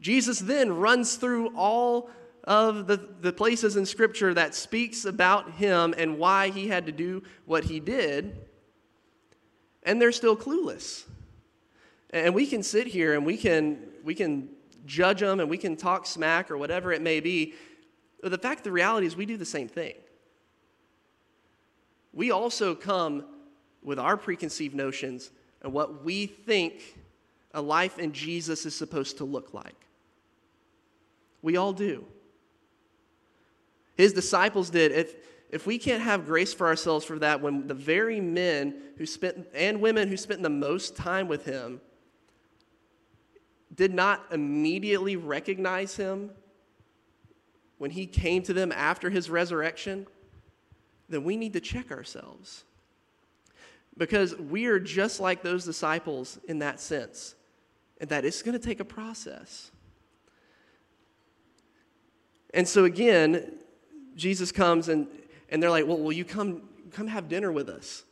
Jesus 0.00 0.38
then 0.38 0.72
runs 0.72 1.16
through 1.16 1.54
all 1.56 2.10
of 2.44 2.86
the, 2.86 2.96
the 3.20 3.32
places 3.32 3.76
in 3.76 3.84
Scripture 3.84 4.32
that 4.34 4.54
speaks 4.54 5.04
about 5.04 5.52
him 5.52 5.94
and 5.96 6.18
why 6.18 6.48
he 6.50 6.68
had 6.68 6.86
to 6.86 6.92
do 6.92 7.22
what 7.44 7.64
he 7.64 7.80
did, 7.80 8.36
and 9.82 10.00
they're 10.00 10.12
still 10.12 10.36
clueless. 10.36 11.04
And 12.10 12.34
we 12.34 12.46
can 12.46 12.62
sit 12.62 12.86
here 12.86 13.14
and 13.14 13.24
we 13.24 13.36
can, 13.36 13.78
we 14.02 14.14
can 14.14 14.48
judge 14.86 15.20
them 15.20 15.40
and 15.40 15.48
we 15.48 15.58
can 15.58 15.76
talk 15.76 16.06
smack 16.06 16.50
or 16.50 16.58
whatever 16.58 16.92
it 16.92 17.02
may 17.02 17.20
be. 17.20 17.54
The 18.22 18.38
fact, 18.38 18.64
the 18.64 18.72
reality 18.72 19.06
is, 19.06 19.16
we 19.16 19.26
do 19.26 19.36
the 19.36 19.44
same 19.44 19.68
thing. 19.68 19.94
We 22.12 22.30
also 22.30 22.74
come 22.74 23.24
with 23.82 23.98
our 23.98 24.16
preconceived 24.16 24.74
notions 24.74 25.30
and 25.62 25.72
what 25.72 26.04
we 26.04 26.26
think 26.26 26.82
a 27.54 27.62
life 27.62 27.98
in 27.98 28.12
Jesus 28.12 28.66
is 28.66 28.74
supposed 28.74 29.18
to 29.18 29.24
look 29.24 29.54
like. 29.54 29.86
We 31.42 31.56
all 31.56 31.72
do. 31.72 32.04
His 33.96 34.12
disciples 34.12 34.70
did. 34.70 34.92
If, 34.92 35.14
if 35.50 35.66
we 35.66 35.78
can't 35.78 36.02
have 36.02 36.26
grace 36.26 36.52
for 36.52 36.66
ourselves 36.66 37.04
for 37.04 37.18
that, 37.18 37.40
when 37.40 37.66
the 37.66 37.74
very 37.74 38.20
men 38.20 38.74
who 38.96 39.06
spent 39.06 39.46
and 39.54 39.80
women 39.80 40.08
who 40.08 40.16
spent 40.16 40.42
the 40.42 40.50
most 40.50 40.96
time 40.96 41.28
with 41.28 41.44
him 41.44 41.80
did 43.74 43.94
not 43.94 44.24
immediately 44.30 45.16
recognize 45.16 45.96
him 45.96 46.30
when 47.80 47.90
he 47.90 48.04
came 48.04 48.42
to 48.42 48.52
them 48.52 48.72
after 48.72 49.08
his 49.08 49.30
resurrection, 49.30 50.06
then 51.08 51.24
we 51.24 51.34
need 51.34 51.54
to 51.54 51.60
check 51.60 51.90
ourselves. 51.90 52.64
Because 53.96 54.36
we 54.36 54.66
are 54.66 54.78
just 54.78 55.18
like 55.18 55.42
those 55.42 55.64
disciples 55.64 56.38
in 56.46 56.58
that 56.58 56.78
sense, 56.78 57.34
and 57.98 58.10
that 58.10 58.26
it's 58.26 58.42
going 58.42 58.52
to 58.52 58.62
take 58.62 58.80
a 58.80 58.84
process. 58.84 59.70
And 62.52 62.68
so 62.68 62.84
again, 62.84 63.54
Jesus 64.14 64.52
comes 64.52 64.90
and, 64.90 65.06
and 65.48 65.62
they're 65.62 65.70
like, 65.70 65.86
Well, 65.86 65.96
will 65.96 66.12
you 66.12 66.26
come, 66.26 66.68
come 66.90 67.06
have 67.06 67.30
dinner 67.30 67.50
with 67.50 67.70
us? 67.70 68.04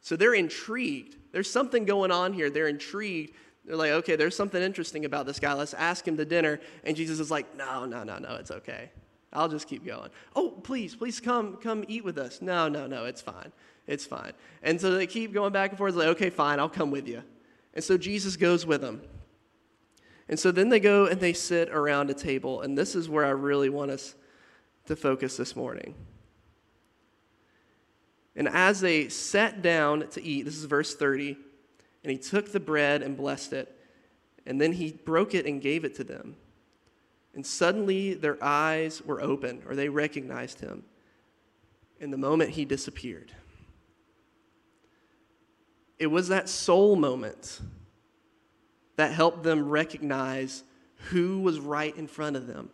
So 0.00 0.16
they're 0.16 0.34
intrigued. 0.34 1.18
There's 1.30 1.48
something 1.48 1.84
going 1.84 2.10
on 2.10 2.32
here. 2.32 2.50
They're 2.50 2.66
intrigued. 2.66 3.34
They're 3.64 3.76
like, 3.76 3.92
okay, 3.92 4.16
there's 4.16 4.34
something 4.34 4.60
interesting 4.60 5.04
about 5.04 5.24
this 5.24 5.38
guy. 5.38 5.52
Let's 5.52 5.72
ask 5.72 6.06
him 6.06 6.16
to 6.16 6.24
dinner. 6.24 6.58
And 6.82 6.96
Jesus 6.96 7.20
is 7.20 7.30
like, 7.30 7.56
no, 7.56 7.86
no, 7.86 8.02
no, 8.02 8.18
no, 8.18 8.34
it's 8.34 8.50
okay. 8.50 8.90
I'll 9.34 9.48
just 9.48 9.68
keep 9.68 9.84
going. 9.84 10.10
Oh, 10.36 10.50
please, 10.50 10.94
please 10.94 11.20
come, 11.20 11.56
come 11.56 11.84
eat 11.88 12.04
with 12.04 12.18
us. 12.18 12.40
No, 12.40 12.68
no, 12.68 12.86
no, 12.86 13.04
it's 13.06 13.20
fine. 13.20 13.52
It's 13.86 14.06
fine. 14.06 14.32
And 14.62 14.80
so 14.80 14.92
they 14.92 15.06
keep 15.06 15.32
going 15.32 15.52
back 15.52 15.70
and 15.70 15.78
forth. 15.78 15.94
Like, 15.94 16.08
okay, 16.08 16.30
fine, 16.30 16.58
I'll 16.58 16.68
come 16.68 16.90
with 16.90 17.08
you. 17.08 17.22
And 17.74 17.82
so 17.82 17.98
Jesus 17.98 18.36
goes 18.36 18.64
with 18.64 18.80
them. 18.80 19.02
And 20.28 20.38
so 20.38 20.50
then 20.52 20.68
they 20.68 20.80
go 20.80 21.06
and 21.06 21.20
they 21.20 21.32
sit 21.32 21.68
around 21.68 22.10
a 22.10 22.14
table. 22.14 22.62
And 22.62 22.78
this 22.78 22.94
is 22.94 23.08
where 23.08 23.26
I 23.26 23.30
really 23.30 23.68
want 23.68 23.90
us 23.90 24.14
to 24.86 24.96
focus 24.96 25.36
this 25.36 25.56
morning. 25.56 25.94
And 28.36 28.48
as 28.48 28.80
they 28.80 29.08
sat 29.08 29.62
down 29.62 30.08
to 30.10 30.22
eat, 30.22 30.42
this 30.42 30.56
is 30.56 30.64
verse 30.64 30.94
30, 30.94 31.36
and 32.02 32.10
he 32.10 32.18
took 32.18 32.52
the 32.52 32.60
bread 32.60 33.02
and 33.02 33.16
blessed 33.16 33.52
it, 33.52 33.76
and 34.44 34.60
then 34.60 34.72
he 34.72 34.92
broke 34.92 35.34
it 35.34 35.46
and 35.46 35.60
gave 35.60 35.84
it 35.84 35.94
to 35.96 36.04
them. 36.04 36.36
And 37.34 37.44
suddenly 37.44 38.14
their 38.14 38.42
eyes 38.42 39.02
were 39.02 39.20
open, 39.20 39.62
or 39.68 39.74
they 39.74 39.88
recognized 39.88 40.60
him. 40.60 40.84
In 42.00 42.10
the 42.10 42.16
moment 42.16 42.50
he 42.50 42.64
disappeared. 42.64 43.32
It 45.98 46.06
was 46.08 46.28
that 46.28 46.48
soul 46.48 46.96
moment 46.96 47.60
that 48.96 49.12
helped 49.12 49.42
them 49.42 49.68
recognize 49.68 50.62
who 51.10 51.40
was 51.40 51.58
right 51.58 51.96
in 51.96 52.06
front 52.06 52.36
of 52.36 52.46
them. 52.46 52.70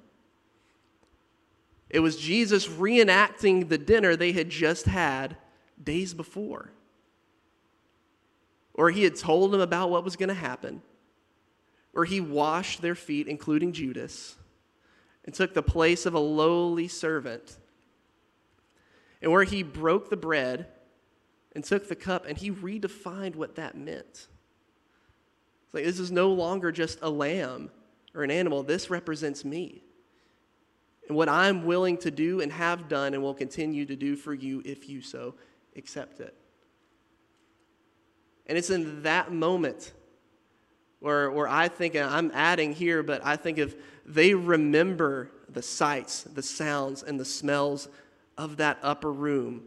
It 1.88 2.01
was 2.01 2.16
Jesus 2.16 2.68
reenacting 2.68 3.68
the 3.68 3.79
dinner 3.79 4.14
they 4.14 4.33
had 4.33 4.49
just 4.49 4.87
had 4.87 5.37
days 5.83 6.14
before. 6.14 6.70
Or 8.75 8.90
he 8.90 9.03
had 9.03 9.16
told 9.16 9.51
them 9.51 9.61
about 9.61 9.90
what 9.90 10.05
was 10.05 10.16
going 10.16 10.29
to 10.29 10.35
happen. 10.35 10.83
Or 11.92 12.05
he 12.05 12.20
washed 12.20 12.81
their 12.81 12.94
feet, 12.94 13.27
including 13.27 13.73
Judas, 13.73 14.37
and 15.24 15.35
took 15.35 15.54
the 15.54 15.62
place 15.62 16.06
of 16.06 16.14
a 16.14 16.20
lowly 16.20 16.88
servant. 16.88 17.59
And 19.22 19.30
where 19.30 19.44
he 19.44 19.62
broke 19.62 20.11
the 20.11 20.16
bread 20.16 20.66
and 21.54 21.62
took 21.62 21.88
the 21.88 21.96
cup 21.96 22.26
and 22.26 22.38
he 22.38 22.50
redefined 22.50 23.37
what 23.37 23.56
that 23.56 23.76
meant. 23.76 24.28
It's 25.64 25.74
like 25.74 25.85
this 25.85 25.98
is 25.98 26.11
no 26.11 26.30
longer 26.33 26.72
just 26.72 26.98
a 27.02 27.11
lamb 27.11 27.70
or 28.14 28.24
an 28.24 28.30
animal, 28.30 28.62
this 28.62 28.90
represents 28.90 29.44
me 29.44 29.85
and 31.11 31.16
what 31.16 31.28
I'm 31.28 31.64
willing 31.64 31.96
to 31.98 32.12
do 32.12 32.40
and 32.40 32.52
have 32.52 32.88
done 32.88 33.14
and 33.14 33.22
will 33.22 33.35
continue 33.35 33.85
to 33.85 33.96
do 33.96 34.14
for 34.14 34.33
you 34.33 34.62
if 34.64 34.88
you 34.88 35.02
so 35.02 35.35
accept 35.74 36.20
it. 36.20 36.37
And 38.46 38.56
it's 38.56 38.70
in 38.70 39.02
that 39.02 39.33
moment 39.33 39.92
where, 41.00 41.30
where 41.30 41.48
I 41.48 41.68
think, 41.68 41.96
I'm 41.96 42.30
adding 42.34 42.72
here, 42.72 43.02
but 43.02 43.24
I 43.24 43.36
think 43.36 43.58
if 43.58 43.74
they 44.06 44.34
remember 44.34 45.30
the 45.48 45.62
sights, 45.62 46.22
the 46.22 46.42
sounds, 46.42 47.02
and 47.02 47.18
the 47.18 47.24
smells 47.24 47.88
of 48.38 48.58
that 48.58 48.78
upper 48.82 49.12
room 49.12 49.64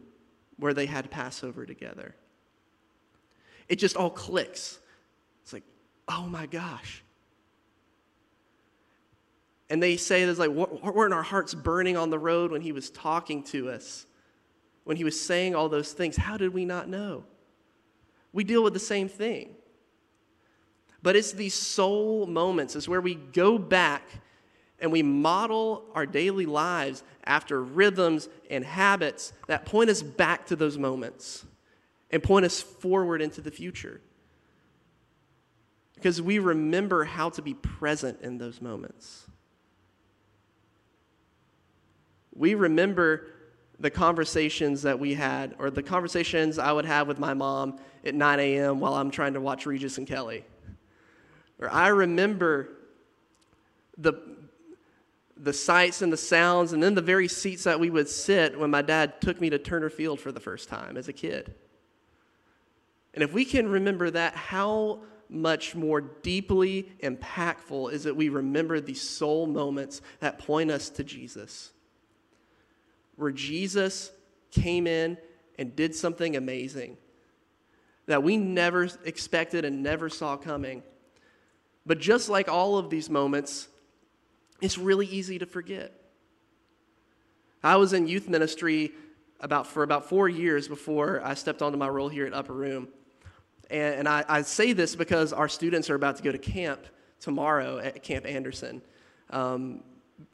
where 0.58 0.72
they 0.72 0.86
had 0.86 1.10
Passover 1.10 1.66
together. 1.66 2.14
It 3.68 3.76
just 3.76 3.96
all 3.96 4.10
clicks. 4.10 4.78
It's 5.42 5.52
like, 5.52 5.64
oh 6.08 6.26
my 6.26 6.46
gosh, 6.46 7.04
and 9.70 9.82
they 9.82 9.96
say, 9.96 10.24
there's 10.24 10.38
like, 10.38 10.50
weren't 10.50 11.14
our 11.14 11.22
hearts 11.22 11.54
burning 11.54 11.96
on 11.96 12.10
the 12.10 12.18
road 12.18 12.52
when 12.52 12.60
he 12.60 12.72
was 12.72 12.90
talking 12.90 13.42
to 13.44 13.70
us? 13.70 14.06
When 14.84 14.96
he 14.96 15.04
was 15.04 15.20
saying 15.20 15.54
all 15.54 15.68
those 15.68 15.92
things? 15.92 16.16
How 16.16 16.36
did 16.36 16.52
we 16.52 16.64
not 16.64 16.88
know? 16.88 17.24
We 18.32 18.44
deal 18.44 18.62
with 18.62 18.74
the 18.74 18.78
same 18.78 19.08
thing. 19.08 19.54
But 21.04 21.16
it's 21.16 21.32
these 21.32 21.54
soul 21.54 22.26
moments, 22.26 22.74
it's 22.74 22.88
where 22.88 23.02
we 23.02 23.14
go 23.14 23.58
back 23.58 24.02
and 24.80 24.90
we 24.90 25.02
model 25.02 25.84
our 25.94 26.06
daily 26.06 26.46
lives 26.46 27.04
after 27.24 27.62
rhythms 27.62 28.28
and 28.48 28.64
habits 28.64 29.34
that 29.46 29.66
point 29.66 29.90
us 29.90 30.02
back 30.02 30.46
to 30.46 30.56
those 30.56 30.78
moments 30.78 31.44
and 32.10 32.22
point 32.22 32.46
us 32.46 32.62
forward 32.62 33.20
into 33.20 33.42
the 33.42 33.50
future. 33.50 34.00
Because 35.94 36.22
we 36.22 36.38
remember 36.38 37.04
how 37.04 37.28
to 37.30 37.42
be 37.42 37.52
present 37.52 38.22
in 38.22 38.38
those 38.38 38.62
moments. 38.62 39.26
we 42.34 42.54
remember 42.54 43.26
the 43.80 43.90
conversations 43.90 44.82
that 44.82 44.98
we 44.98 45.14
had, 45.14 45.54
or 45.58 45.70
the 45.70 45.82
conversations 45.82 46.58
I 46.58 46.72
would 46.72 46.84
have 46.84 47.08
with 47.08 47.18
my 47.18 47.34
mom 47.34 47.78
at 48.04 48.14
9 48.14 48.40
a.m. 48.40 48.80
while 48.80 48.94
I'm 48.94 49.10
trying 49.10 49.34
to 49.34 49.40
watch 49.40 49.66
Regis 49.66 49.98
and 49.98 50.06
Kelly. 50.06 50.44
Or 51.64 51.72
I 51.72 51.88
remember 51.88 52.70
the, 53.98 54.14
the 55.36 55.52
sights 55.52 56.02
and 56.02 56.12
the 56.12 56.16
sounds, 56.16 56.72
and 56.72 56.82
then 56.82 56.94
the 56.94 57.02
very 57.02 57.28
seats 57.28 57.64
that 57.64 57.80
we 57.80 57.90
would 57.90 58.08
sit 58.08 58.58
when 58.58 58.70
my 58.70 58.82
dad 58.82 59.20
took 59.20 59.40
me 59.40 59.50
to 59.50 59.58
Turner 59.58 59.90
Field 59.90 60.20
for 60.20 60.32
the 60.32 60.40
first 60.40 60.68
time 60.68 60.96
as 60.96 61.08
a 61.08 61.12
kid. 61.12 61.54
And 63.12 63.22
if 63.22 63.32
we 63.32 63.44
can 63.44 63.68
remember 63.68 64.10
that, 64.10 64.34
how 64.34 65.00
much 65.28 65.74
more 65.74 66.00
deeply 66.00 66.88
impactful 67.02 67.92
is 67.92 68.06
it 68.06 68.14
we 68.16 68.28
remember 68.28 68.80
these 68.80 69.00
soul 69.00 69.46
moments 69.46 70.02
that 70.20 70.38
point 70.38 70.70
us 70.70 70.90
to 70.90 71.04
Jesus? 71.04 71.72
where 73.16 73.30
Jesus 73.30 74.10
came 74.50 74.86
in 74.86 75.16
and 75.58 75.74
did 75.74 75.94
something 75.94 76.36
amazing 76.36 76.96
that 78.06 78.22
we 78.22 78.36
never 78.36 78.88
expected 79.04 79.64
and 79.64 79.82
never 79.82 80.08
saw 80.08 80.36
coming. 80.36 80.82
But 81.86 81.98
just 81.98 82.28
like 82.28 82.48
all 82.48 82.78
of 82.78 82.90
these 82.90 83.10
moments, 83.10 83.68
it's 84.60 84.78
really 84.78 85.06
easy 85.06 85.38
to 85.38 85.46
forget. 85.46 85.92
I 87.62 87.76
was 87.76 87.92
in 87.92 88.06
youth 88.06 88.28
ministry 88.28 88.92
about, 89.40 89.66
for 89.66 89.82
about 89.82 90.08
four 90.08 90.28
years 90.28 90.68
before 90.68 91.20
I 91.24 91.34
stepped 91.34 91.62
onto 91.62 91.78
my 91.78 91.88
role 91.88 92.08
here 92.08 92.26
at 92.26 92.32
Upper 92.32 92.52
Room. 92.52 92.88
And, 93.70 93.94
and 93.94 94.08
I, 94.08 94.24
I, 94.28 94.42
say 94.42 94.72
this 94.72 94.94
because 94.94 95.32
our 95.32 95.48
students 95.48 95.88
are 95.90 95.94
about 95.94 96.16
to 96.16 96.22
go 96.22 96.30
to 96.32 96.38
camp 96.38 96.86
tomorrow 97.20 97.78
at 97.78 98.02
Camp 98.02 98.26
Anderson. 98.26 98.82
Um, 99.30 99.82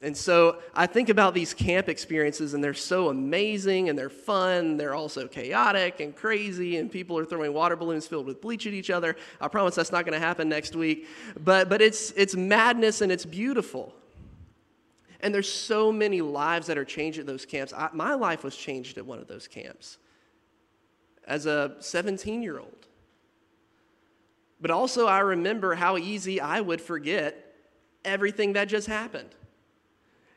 and 0.03 0.17
so 0.17 0.59
I 0.75 0.87
think 0.87 1.11
about 1.11 1.35
these 1.35 1.53
camp 1.53 1.89
experiences, 1.89 2.55
and 2.55 2.65
they're 2.65 2.73
so 2.73 3.09
amazing 3.09 3.89
and 3.89 3.99
they're 3.99 4.09
fun. 4.09 4.77
They're 4.77 4.95
also 4.95 5.27
chaotic 5.27 6.01
and 6.01 6.17
crazy, 6.17 6.79
and 6.79 6.91
people 6.91 7.19
are 7.19 7.25
throwing 7.25 7.53
water 7.53 7.77
balloons 7.77 8.07
filled 8.07 8.27
with 8.27 8.41
bleach 8.41 8.67
at 8.67 8.73
each 8.73 8.91
other. 8.91 9.17
I 9.41 9.49
promise 9.49 9.75
that's 9.75 9.93
not 9.93 10.07
going 10.07 10.19
to 10.19 10.25
happen 10.25 10.49
next 10.49 10.75
week. 10.75 11.07
But, 11.39 11.69
but 11.69 11.83
it's, 11.83 12.13
it's 12.13 12.35
madness 12.35 13.03
and 13.03 13.13
it's 13.13 13.27
beautiful. 13.27 13.95
And 15.21 15.35
there's 15.35 15.53
so 15.53 15.93
many 15.93 16.23
lives 16.23 16.67
that 16.69 16.79
are 16.79 16.85
changed 16.85 17.19
at 17.19 17.27
those 17.27 17.45
camps. 17.45 17.75
I, 17.75 17.91
my 17.93 18.15
life 18.15 18.43
was 18.43 18.57
changed 18.57 18.97
at 18.97 19.05
one 19.05 19.19
of 19.19 19.29
those 19.29 19.47
camps 19.49 19.99
as 21.27 21.45
a 21.45 21.77
17 21.81 22.43
year 22.43 22.59
old. 22.59 22.87
But 24.63 24.71
also, 24.71 25.07
I 25.07 25.21
remember 25.21 25.75
how 25.75 25.99
easy 25.99 26.41
I 26.41 26.61
would 26.61 26.81
forget 26.81 27.55
everything 28.03 28.55
that 28.55 28.69
just 28.69 28.87
happened. 28.87 29.35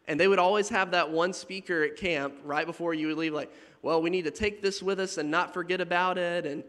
And 0.07 0.19
they 0.19 0.27
would 0.27 0.39
always 0.39 0.69
have 0.69 0.91
that 0.91 1.11
one 1.11 1.33
speaker 1.33 1.83
at 1.83 1.95
camp 1.95 2.35
right 2.43 2.65
before 2.65 2.93
you 2.93 3.07
would 3.07 3.17
leave, 3.17 3.33
like, 3.33 3.51
well, 3.81 4.01
we 4.01 4.09
need 4.09 4.25
to 4.25 4.31
take 4.31 4.61
this 4.61 4.81
with 4.81 4.99
us 4.99 5.17
and 5.17 5.31
not 5.31 5.53
forget 5.53 5.79
about 5.79 6.17
it. 6.17 6.45
And 6.45 6.63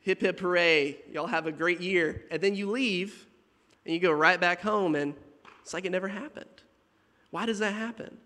hip 0.00 0.20
hip 0.20 0.40
hooray, 0.40 0.98
y'all 1.12 1.26
have 1.26 1.46
a 1.46 1.52
great 1.52 1.80
year. 1.80 2.24
And 2.30 2.40
then 2.40 2.54
you 2.54 2.70
leave 2.70 3.26
and 3.84 3.94
you 3.94 4.00
go 4.00 4.12
right 4.12 4.40
back 4.40 4.60
home, 4.62 4.94
and 4.94 5.14
it's 5.60 5.74
like 5.74 5.84
it 5.84 5.90
never 5.90 6.08
happened. 6.08 6.46
Why 7.30 7.46
does 7.46 7.58
that 7.58 7.74
happen? 7.74 8.16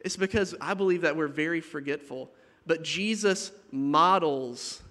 It's 0.00 0.16
because 0.16 0.54
I 0.60 0.74
believe 0.74 1.02
that 1.02 1.16
we're 1.16 1.28
very 1.28 1.60
forgetful. 1.60 2.30
But 2.66 2.82
Jesus 2.82 3.50
models, 3.72 4.82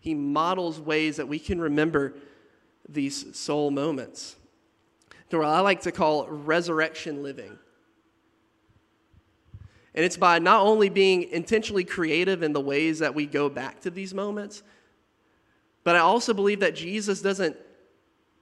he 0.00 0.14
models 0.14 0.80
ways 0.80 1.16
that 1.16 1.28
we 1.28 1.38
can 1.38 1.60
remember 1.60 2.14
these 2.88 3.36
soul 3.36 3.70
moments. 3.70 4.36
What 5.38 5.48
I 5.48 5.60
like 5.60 5.82
to 5.82 5.92
call 5.92 6.26
resurrection 6.28 7.22
living. 7.22 7.58
And 9.94 10.04
it's 10.04 10.16
by 10.16 10.38
not 10.40 10.62
only 10.62 10.88
being 10.88 11.24
intentionally 11.24 11.84
creative 11.84 12.42
in 12.42 12.52
the 12.52 12.60
ways 12.60 12.98
that 12.98 13.14
we 13.14 13.26
go 13.26 13.48
back 13.48 13.80
to 13.82 13.90
these 13.90 14.12
moments, 14.12 14.62
but 15.84 15.94
I 15.94 16.00
also 16.00 16.34
believe 16.34 16.60
that 16.60 16.74
Jesus 16.74 17.22
doesn't 17.22 17.56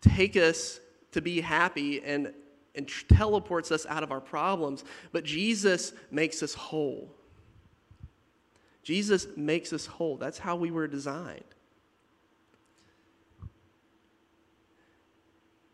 take 0.01 0.37
us 0.37 0.81
to 1.13 1.21
be 1.21 1.41
happy 1.41 2.03
and, 2.03 2.33
and 2.75 2.91
teleports 3.09 3.71
us 3.71 3.85
out 3.87 4.03
of 4.03 4.11
our 4.11 4.21
problems, 4.21 4.85
but 5.13 5.25
Jesus 5.25 5.93
makes 6.11 6.43
us 6.43 6.55
whole. 6.55 7.15
Jesus 8.83 9.27
makes 9.37 9.73
us 9.73 9.87
whole. 9.87 10.17
That's 10.17 10.39
how 10.39 10.57
we 10.57 10.71
were 10.71 10.89
designed. 10.89 11.45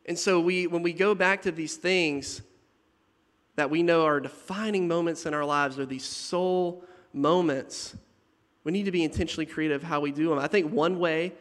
And 0.09 0.19
so 0.19 0.41
we 0.41 0.67
when 0.67 0.83
we 0.83 0.95
go 0.95 1.15
back 1.15 1.43
to 1.43 1.53
these 1.53 1.77
things 1.77 2.41
that 3.57 3.69
we 3.69 3.83
know 3.83 4.07
are 4.07 4.21
defining 4.21 4.89
moments 4.89 5.27
in 5.27 5.35
our 5.35 5.45
lives 5.45 5.79
or 5.79 5.85
these 5.85 6.05
soul 6.05 6.83
moments, 7.13 7.95
we 8.65 8.73
need 8.73 8.85
to 8.85 8.91
be 8.91 9.05
intentionally 9.05 9.45
creative 9.45 9.83
how 9.83 10.01
we 10.01 10.11
do 10.11 10.31
them. 10.31 10.39
I 10.39 10.47
think 10.47 10.73
one 10.73 10.99
way 10.99 11.35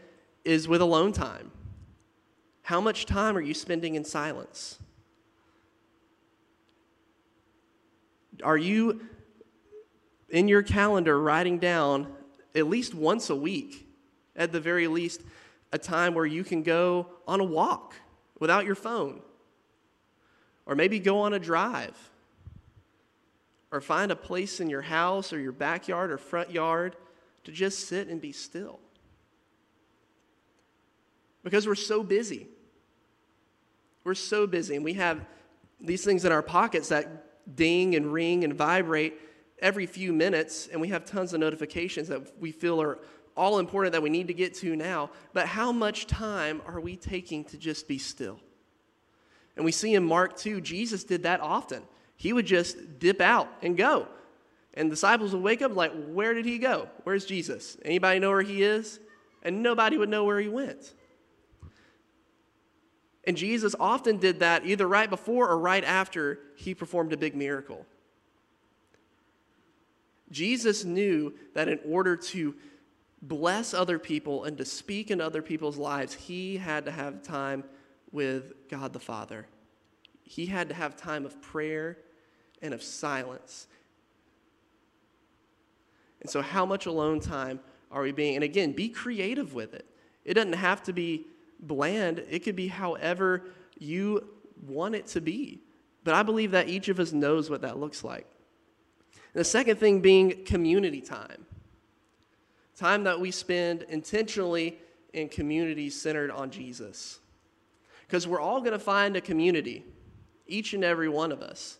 is 0.43 0.67
with 0.67 0.81
alone 0.81 1.13
time. 1.13 1.51
How 2.61 2.81
much 2.81 3.05
time 3.05 3.37
are 3.37 3.41
you 3.41 3.53
spending 3.53 3.95
in 3.95 4.03
silence? 4.03 4.79
Are 8.43 8.57
you 8.57 9.01
in 10.29 10.49
your 10.49 10.61
calendar 10.61 11.17
writing 11.17 11.57
down 11.57 12.13
at 12.53 12.67
least 12.67 12.93
once 12.93 13.29
a 13.29 13.35
week, 13.35 13.87
at 14.35 14.51
the 14.51 14.59
very 14.59 14.87
least, 14.87 15.21
a 15.71 15.77
time 15.77 16.13
where 16.13 16.25
you 16.25 16.43
can 16.43 16.63
go 16.63 17.07
on 17.25 17.39
a 17.39 17.45
walk 17.45 17.93
without 18.39 18.65
your 18.65 18.75
phone? 18.75 19.21
Or 20.65 20.75
maybe 20.75 20.99
go 20.99 21.19
on 21.19 21.33
a 21.33 21.39
drive? 21.39 21.97
Or 23.71 23.81
find 23.81 24.11
a 24.11 24.15
place 24.15 24.59
in 24.59 24.69
your 24.69 24.81
house 24.81 25.33
or 25.33 25.39
your 25.39 25.51
backyard 25.51 26.11
or 26.11 26.17
front 26.17 26.51
yard 26.51 26.95
to 27.43 27.51
just 27.51 27.87
sit 27.87 28.07
and 28.07 28.21
be 28.21 28.31
still? 28.31 28.79
Because 31.43 31.67
we're 31.67 31.75
so 31.75 32.03
busy. 32.03 32.47
We're 34.03 34.15
so 34.15 34.47
busy, 34.47 34.75
and 34.75 34.85
we 34.85 34.93
have 34.93 35.25
these 35.81 36.03
things 36.03 36.23
in 36.25 36.31
our 36.31 36.41
pockets 36.41 36.89
that 36.89 37.55
ding 37.55 37.95
and 37.95 38.11
ring 38.11 38.43
and 38.43 38.53
vibrate 38.53 39.19
every 39.59 39.85
few 39.85 40.13
minutes, 40.13 40.67
and 40.67 40.79
we 40.79 40.89
have 40.89 41.05
tons 41.05 41.33
of 41.33 41.39
notifications 41.39 42.07
that 42.07 42.39
we 42.39 42.51
feel 42.51 42.81
are 42.81 42.99
all 43.37 43.59
important 43.59 43.93
that 43.93 44.01
we 44.01 44.09
need 44.09 44.27
to 44.27 44.33
get 44.33 44.53
to 44.55 44.75
now. 44.75 45.11
But 45.33 45.47
how 45.47 45.71
much 45.71 46.07
time 46.07 46.61
are 46.65 46.79
we 46.79 46.95
taking 46.95 47.43
to 47.45 47.57
just 47.57 47.87
be 47.87 47.97
still? 47.97 48.39
And 49.55 49.65
we 49.65 49.71
see 49.71 49.95
in 49.95 50.03
Mark 50.03 50.37
2, 50.37 50.61
Jesus 50.61 51.03
did 51.03 51.23
that 51.23 51.39
often. 51.41 51.83
He 52.15 52.33
would 52.33 52.45
just 52.45 52.99
dip 52.99 53.21
out 53.21 53.47
and 53.61 53.77
go. 53.77 54.07
And 54.73 54.89
disciples 54.89 55.33
would 55.33 55.41
wake 55.41 55.61
up 55.61 55.75
like, 55.75 55.91
where 56.07 56.33
did 56.33 56.45
he 56.45 56.57
go? 56.57 56.87
Where's 57.03 57.25
Jesus? 57.25 57.77
Anybody 57.83 58.19
know 58.19 58.29
where 58.29 58.41
he 58.41 58.61
is? 58.63 58.99
And 59.41 59.63
nobody 59.63 59.97
would 59.97 60.09
know 60.09 60.23
where 60.23 60.39
he 60.39 60.49
went. 60.49 60.93
And 63.25 63.35
Jesus 63.35 63.75
often 63.79 64.17
did 64.17 64.39
that 64.39 64.65
either 64.65 64.87
right 64.87 65.09
before 65.09 65.49
or 65.49 65.57
right 65.57 65.83
after 65.83 66.39
he 66.55 66.73
performed 66.73 67.11
a 67.11 67.17
big 67.17 67.35
miracle. 67.35 67.85
Jesus 70.31 70.85
knew 70.85 71.33
that 71.53 71.67
in 71.67 71.79
order 71.85 72.15
to 72.15 72.55
bless 73.21 73.73
other 73.73 73.99
people 73.99 74.43
and 74.43 74.57
to 74.57 74.65
speak 74.65 75.11
in 75.11 75.21
other 75.21 75.41
people's 75.41 75.77
lives, 75.77 76.13
he 76.13 76.57
had 76.57 76.85
to 76.85 76.91
have 76.91 77.23
time 77.23 77.63
with 78.11 78.69
God 78.69 78.93
the 78.93 78.99
Father. 78.99 79.47
He 80.23 80.45
had 80.45 80.69
to 80.69 80.75
have 80.75 80.95
time 80.95 81.25
of 81.25 81.41
prayer 81.41 81.97
and 82.61 82.73
of 82.73 82.83
silence. 82.83 83.67
And 86.21 86.29
so, 86.29 86.41
how 86.41 86.65
much 86.65 86.85
alone 86.85 87.19
time 87.19 87.59
are 87.91 88.01
we 88.01 88.11
being? 88.11 88.35
And 88.35 88.43
again, 88.43 88.73
be 88.73 88.89
creative 88.89 89.53
with 89.53 89.73
it. 89.73 89.85
It 90.25 90.33
doesn't 90.33 90.53
have 90.53 90.83
to 90.83 90.93
be 90.93 91.25
bland. 91.59 92.23
It 92.29 92.39
could 92.39 92.55
be 92.55 92.67
however 92.67 93.43
you 93.79 94.27
want 94.65 94.95
it 94.95 95.07
to 95.07 95.21
be. 95.21 95.61
But 96.03 96.13
I 96.13 96.23
believe 96.23 96.51
that 96.51 96.69
each 96.69 96.89
of 96.89 96.99
us 96.99 97.13
knows 97.13 97.49
what 97.49 97.61
that 97.61 97.79
looks 97.79 98.03
like. 98.03 98.27
And 99.13 99.41
the 99.41 99.43
second 99.43 99.77
thing 99.77 100.01
being 100.01 100.45
community 100.45 101.01
time 101.01 101.46
time 102.77 103.03
that 103.05 103.19
we 103.19 103.31
spend 103.31 103.83
intentionally 103.83 104.77
in 105.13 105.29
communities 105.29 105.99
centered 105.99 106.31
on 106.31 106.51
Jesus. 106.51 107.19
Because 108.05 108.27
we're 108.27 108.39
all 108.39 108.59
going 108.59 108.73
to 108.73 108.79
find 108.79 109.17
a 109.17 109.21
community, 109.21 109.83
each 110.45 110.73
and 110.73 110.83
every 110.83 111.09
one 111.09 111.31
of 111.31 111.41
us. 111.41 111.77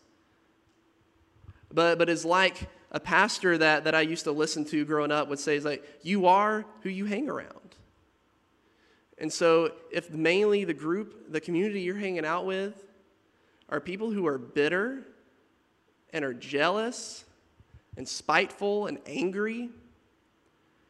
But, 1.71 1.97
but 1.97 2.09
it's 2.09 2.25
like 2.25 2.67
a 2.91 2.99
pastor 2.99 3.57
that, 3.57 3.83
that 3.83 3.93
I 3.95 4.01
used 4.01 4.23
to 4.23 4.31
listen 4.31 4.65
to 4.65 4.85
growing 4.85 5.11
up 5.11 5.29
would 5.29 5.39
say, 5.39 5.55
is 5.55 5.65
like, 5.65 5.83
you 6.01 6.27
are 6.27 6.65
who 6.81 6.89
you 6.89 7.05
hang 7.05 7.29
around. 7.29 7.51
And 9.19 9.31
so, 9.31 9.71
if 9.91 10.11
mainly 10.11 10.63
the 10.63 10.73
group, 10.73 11.31
the 11.31 11.41
community 11.41 11.81
you're 11.81 11.97
hanging 11.97 12.25
out 12.25 12.45
with, 12.45 12.85
are 13.69 13.79
people 13.79 14.11
who 14.11 14.27
are 14.27 14.37
bitter 14.37 15.03
and 16.13 16.23
are 16.23 16.33
jealous 16.33 17.25
and 17.97 18.07
spiteful 18.07 18.87
and 18.87 18.99
angry, 19.07 19.69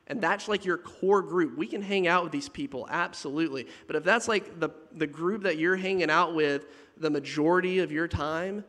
and 0.07 0.21
that's 0.21 0.47
like 0.47 0.65
your 0.65 0.77
core 0.77 1.21
group, 1.21 1.57
we 1.57 1.67
can 1.67 1.81
hang 1.81 2.07
out 2.07 2.23
with 2.23 2.31
these 2.31 2.49
people, 2.49 2.87
absolutely. 2.89 3.67
But 3.87 3.97
if 3.97 4.03
that's 4.03 4.27
like 4.27 4.59
the, 4.59 4.69
the 4.93 5.07
group 5.07 5.43
that 5.43 5.57
you're 5.57 5.75
hanging 5.75 6.09
out 6.09 6.33
with 6.33 6.65
the 6.97 7.09
majority 7.09 7.79
of 7.79 7.91
your 7.91 8.07
time, 8.07 8.63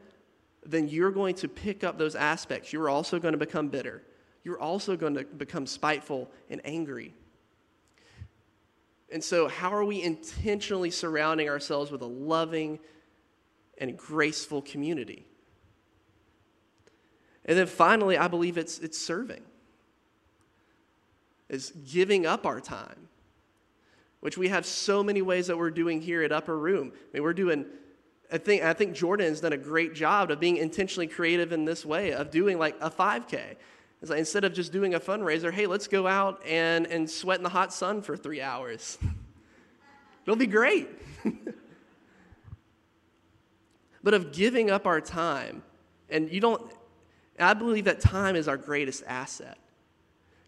then 0.66 0.88
you're 0.88 1.12
going 1.12 1.36
to 1.36 1.48
pick 1.48 1.84
up 1.84 1.96
those 1.96 2.16
aspects. 2.16 2.72
You're 2.72 2.88
also 2.88 3.18
going 3.18 3.32
to 3.32 3.38
become 3.38 3.68
bitter. 3.68 4.02
You're 4.42 4.60
also 4.60 4.96
going 4.96 5.14
to 5.14 5.24
become 5.24 5.66
spiteful 5.66 6.30
and 6.50 6.60
angry. 6.64 7.14
And 9.10 9.22
so, 9.22 9.48
how 9.48 9.72
are 9.72 9.84
we 9.84 10.02
intentionally 10.02 10.90
surrounding 10.90 11.48
ourselves 11.48 11.90
with 11.90 12.02
a 12.02 12.06
loving 12.06 12.78
and 13.78 13.96
graceful 13.96 14.60
community? 14.60 15.26
And 17.44 17.56
then 17.56 17.66
finally, 17.66 18.18
I 18.18 18.28
believe 18.28 18.58
it's, 18.58 18.78
it's 18.80 18.98
serving, 18.98 19.42
is 21.48 21.72
giving 21.90 22.26
up 22.26 22.46
our 22.46 22.60
time, 22.60 23.08
which 24.20 24.36
we 24.36 24.48
have 24.48 24.66
so 24.66 25.02
many 25.02 25.22
ways 25.22 25.46
that 25.46 25.56
we're 25.56 25.70
doing 25.70 26.00
here 26.00 26.22
at 26.22 26.32
Upper 26.32 26.58
Room. 26.58 26.92
I 26.94 26.98
mean, 27.14 27.22
we're 27.22 27.32
doing, 27.32 27.64
I 28.30 28.38
think, 28.38 28.62
I 28.62 28.72
think 28.72 28.94
Jordan 28.94 29.28
has 29.28 29.40
done 29.40 29.52
a 29.52 29.58
great 29.58 29.94
job 29.94 30.30
of 30.30 30.40
being 30.40 30.56
intentionally 30.56 31.06
creative 31.06 31.52
in 31.52 31.64
this 31.64 31.86
way, 31.86 32.12
of 32.12 32.30
doing 32.30 32.58
like 32.58 32.76
a 32.80 32.90
5K. 32.90 33.56
It's 34.00 34.10
like 34.10 34.20
instead 34.20 34.44
of 34.44 34.52
just 34.52 34.72
doing 34.72 34.94
a 34.94 35.00
fundraiser, 35.00 35.52
hey, 35.52 35.66
let's 35.66 35.88
go 35.88 36.06
out 36.06 36.40
and, 36.46 36.86
and 36.86 37.10
sweat 37.10 37.38
in 37.38 37.42
the 37.42 37.48
hot 37.48 37.72
sun 37.72 38.02
for 38.02 38.16
three 38.16 38.40
hours. 38.40 38.98
It'll 40.24 40.36
be 40.36 40.46
great. 40.46 40.88
but 44.02 44.14
of 44.14 44.30
giving 44.32 44.70
up 44.70 44.86
our 44.86 45.00
time, 45.00 45.62
and 46.10 46.30
you 46.30 46.40
don't, 46.40 46.62
I 47.38 47.54
believe 47.54 47.86
that 47.86 48.00
time 48.00 48.36
is 48.36 48.46
our 48.46 48.56
greatest 48.56 49.02
asset. 49.06 49.58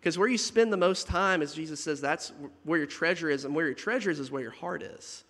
Because 0.01 0.17
where 0.17 0.29
you 0.29 0.39
spend 0.39 0.73
the 0.73 0.79
most 0.79 1.07
time, 1.07 1.43
as 1.43 1.55
Jesus 1.55 1.79
says, 1.79 2.01
that's 2.01 2.33
where 2.65 2.79
your 2.79 2.87
treasure 2.87 3.29
is, 3.29 3.45
and 3.45 3.55
where 3.55 3.67
your 3.67 3.75
treasure 3.75 4.11
is, 4.11 4.19
is 4.19 4.31
where 4.31 4.41
your 4.41 4.51
heart 4.51 4.83
is. 4.83 5.25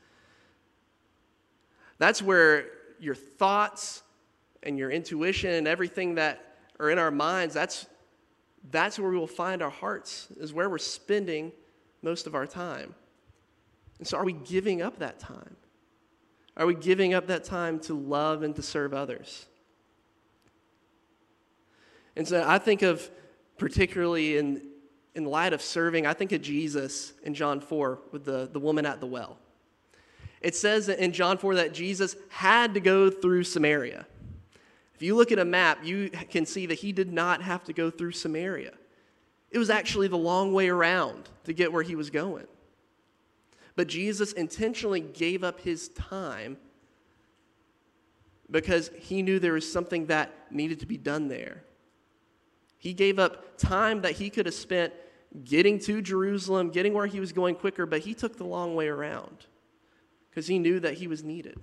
That's 1.99 2.23
where 2.23 2.67
your 3.01 3.17
thoughts 3.17 4.03
and 4.63 4.79
your 4.79 4.91
intuition 4.91 5.51
and 5.51 5.67
everything 5.67 6.15
that 6.15 6.57
are 6.79 6.91
in 6.91 6.99
our 6.99 7.11
minds, 7.11 7.53
that's 7.53 7.87
that's 8.71 8.99
where 8.99 9.11
we 9.11 9.17
will 9.17 9.27
find 9.27 9.63
our 9.63 9.71
hearts, 9.71 10.29
is 10.39 10.53
where 10.53 10.69
we're 10.69 10.79
spending 10.79 11.51
most 12.03 12.27
of 12.27 12.35
our 12.35 12.47
time. 12.47 12.95
And 13.99 14.07
so, 14.07 14.19
are 14.19 14.25
we 14.25 14.33
giving 14.33 14.83
up 14.83 14.99
that 14.99 15.19
time? 15.19 15.57
Are 16.57 16.67
we 16.67 16.75
giving 16.75 17.15
up 17.15 17.27
that 17.29 17.45
time 17.45 17.81
to 17.81 17.95
love 17.95 18.43
and 18.43 18.55
to 18.57 18.63
serve 18.63 18.93
others? 18.93 19.47
And 22.17 22.29
so, 22.29 22.45
I 22.47 22.59
think 22.59 22.83
of 22.83 23.11
particularly 23.61 24.39
in 24.39 24.63
in 25.15 25.25
light 25.25 25.53
of 25.53 25.61
serving, 25.61 26.07
I 26.07 26.13
think 26.13 26.33
of 26.33 26.41
Jesus 26.41 27.13
in 27.25 27.35
John 27.35 27.61
4 27.61 27.99
with 28.13 28.25
the, 28.25 28.49
the 28.53 28.61
woman 28.61 28.87
at 28.87 29.01
the 29.01 29.07
well. 29.07 29.39
It 30.41 30.55
says 30.55 30.89
in 30.89 31.13
John 31.13 31.37
4 31.37 31.57
that 31.57 31.75
Jesus 31.75 32.17
had 32.29 32.75
to 32.75 32.81
go 32.81 33.11
through 33.11 33.45
Samaria. 33.45 34.07
If 34.95 35.03
you 35.03 35.17
look 35.17 35.33
at 35.33 35.39
a 35.39 35.45
map, 35.45 35.85
you 35.85 36.11
can 36.31 36.47
see 36.47 36.67
that 36.67 36.79
he 36.79 36.93
did 36.93 37.13
not 37.13 37.43
have 37.43 37.65
to 37.65 37.73
go 37.73 37.91
through 37.91 38.13
Samaria. 38.13 38.73
It 39.51 39.59
was 39.59 39.69
actually 39.69 40.09
the 40.09 40.17
long 40.17 40.53
way 40.53 40.69
around 40.69 41.29
to 41.45 41.53
get 41.53 41.73
where 41.73 41.83
he 41.83 41.97
was 41.97 42.09
going. 42.09 42.47
But 43.75 43.89
Jesus 43.89 44.33
intentionally 44.33 45.01
gave 45.01 45.43
up 45.43 45.61
his 45.61 45.89
time 45.89 46.57
because 48.51 48.91
he 48.99 49.23
knew 49.23 49.39
there 49.39 49.55
was 49.55 49.71
something 49.71 50.07
that 50.07 50.33
needed 50.51 50.81
to 50.81 50.87
be 50.87 50.97
done 50.97 51.29
there. 51.29 51.65
He 52.81 52.95
gave 52.95 53.19
up 53.19 53.59
time 53.59 54.01
that 54.03 54.13
he 54.13 54.31
could 54.31 54.47
have 54.47 54.55
spent 54.55 54.95
getting 55.45 55.79
to 55.81 56.01
Jerusalem, 56.01 56.71
getting 56.71 56.95
where 56.95 57.07
he 57.07 57.21
was 57.21 57.31
going 57.31 57.55
quicker, 57.55 57.85
but 57.85 58.01
he 58.01 58.15
took 58.15 58.39
the 58.39 58.45
long 58.45 58.75
way 58.75 58.89
around 58.89 59.47
because 60.31 60.47
he 60.47 60.59
knew 60.59 60.81
that 60.81 60.95
he 60.95 61.07
was 61.07 61.23
needed. 61.23 61.61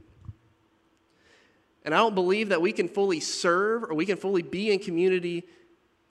And 1.83 1.95
I 1.95 1.97
don't 1.97 2.13
believe 2.13 2.49
that 2.49 2.61
we 2.61 2.71
can 2.71 2.87
fully 2.87 3.19
serve 3.19 3.83
or 3.83 3.95
we 3.95 4.05
can 4.05 4.17
fully 4.17 4.43
be 4.43 4.71
in 4.71 4.77
community 4.77 5.43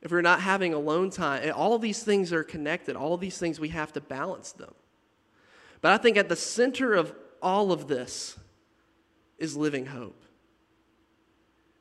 if 0.02 0.10
we're 0.10 0.22
not 0.22 0.40
having 0.40 0.74
alone 0.74 1.10
time. 1.10 1.52
All 1.54 1.78
these 1.78 2.02
things 2.02 2.32
are 2.32 2.42
connected. 2.42 2.96
All 2.96 3.16
these 3.16 3.38
things, 3.38 3.60
we 3.60 3.68
have 3.68 3.92
to 3.92 4.00
balance 4.00 4.50
them. 4.52 4.74
But 5.82 5.92
I 5.92 5.98
think 5.98 6.16
at 6.16 6.28
the 6.28 6.36
center 6.36 6.94
of 6.94 7.14
all 7.40 7.70
of 7.70 7.86
this 7.86 8.36
is 9.38 9.56
living 9.56 9.86
hope, 9.86 10.20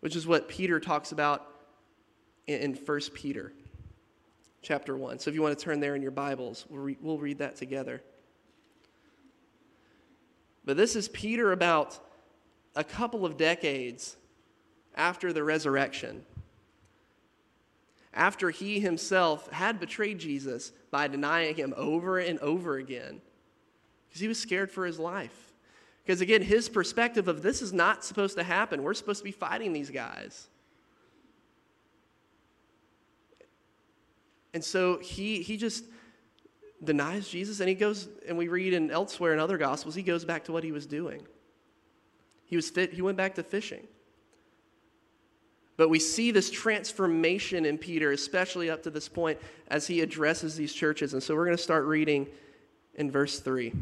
which 0.02 0.16
is 0.16 0.28
what 0.28 0.48
Peter 0.48 0.80
talks 0.80 1.12
about 1.12 1.55
in, 2.48 2.76
1 2.76 3.00
Peter 3.14 3.54
chapter 4.62 4.96
1. 4.96 5.20
So 5.20 5.30
if 5.30 5.36
you 5.36 5.42
want 5.42 5.58
to 5.58 5.64
turn 5.64 5.80
there 5.80 5.96
in 5.96 6.02
your 6.02 6.12
Bibles, 6.12 6.66
we'll, 6.70 6.82
re- 6.82 6.98
we'll 7.02 7.18
read 7.18 7.40
that 7.40 7.56
together. 7.56 8.02
But 10.66 10.78
this 10.78 10.96
is 10.96 11.08
Peter 11.10 11.52
about 11.52 12.00
a 12.76 12.84
couple 12.84 13.26
of 13.26 13.38
decades 13.38 14.18
after 14.96 15.32
the 15.32 15.44
resurrection. 15.44 16.26
After 18.14 18.50
he 18.50 18.80
himself 18.80 19.50
had 19.52 19.80
betrayed 19.80 20.20
Jesus 20.20 20.72
by 20.90 21.08
denying 21.08 21.56
him 21.56 21.74
over 21.78 22.18
and 22.18 22.40
over 22.40 22.78
again, 22.78 23.22
because 24.08 24.22
he 24.22 24.28
was 24.28 24.40
scared 24.40 24.72
for 24.72 24.86
his 24.86 24.98
life. 24.98 25.54
Because 26.04 26.22
again, 26.22 26.42
his 26.42 26.70
perspective 26.70 27.28
of 27.28 27.42
this 27.42 27.62
is 27.62 27.74
not 27.74 28.04
supposed 28.04 28.38
to 28.38 28.44
happen. 28.44 28.84
We're 28.84 28.94
supposed 28.94 29.20
to 29.20 29.24
be 29.26 29.32
fighting 29.32 29.74
these 29.74 29.90
guys. 29.90 30.48
And 34.56 34.64
so 34.64 35.00
he, 35.00 35.42
he 35.42 35.58
just 35.58 35.84
denies 36.82 37.28
Jesus 37.28 37.60
and 37.60 37.68
he 37.68 37.76
goes, 37.76 38.08
and 38.26 38.38
we 38.38 38.48
read 38.48 38.74
in 38.74 38.90
elsewhere 38.90 39.34
in 39.34 39.40
other 39.40 39.58
gospels, 39.58 39.96
he 39.96 40.02
goes 40.02 40.24
back 40.24 40.46
to 40.46 40.54
what 40.54 40.64
he 40.64 40.72
was 40.72 40.86
doing. 40.86 41.28
He 42.46 42.56
was 42.56 42.70
fit, 42.70 42.94
he 42.94 43.02
went 43.02 43.18
back 43.18 43.36
to 43.36 43.44
fishing. 43.44 43.86
But 45.76 45.90
we 45.90 46.00
see 46.00 46.32
this 46.32 46.50
transformation 46.50 47.66
in 47.66 47.78
Peter, 47.78 48.14
especially 48.14 48.70
up 48.70 48.82
to 48.84 48.90
this 48.90 49.10
point, 49.10 49.40
as 49.68 49.88
he 49.88 50.00
addresses 50.00 50.56
these 50.56 50.72
churches. 50.72 51.12
And 51.14 51.22
so 51.22 51.36
we're 51.36 51.44
going 51.44 51.58
to 51.58 51.62
start 51.62 51.84
reading 51.84 52.26
in 52.94 53.12
verse 53.12 53.42
3. 53.42 53.74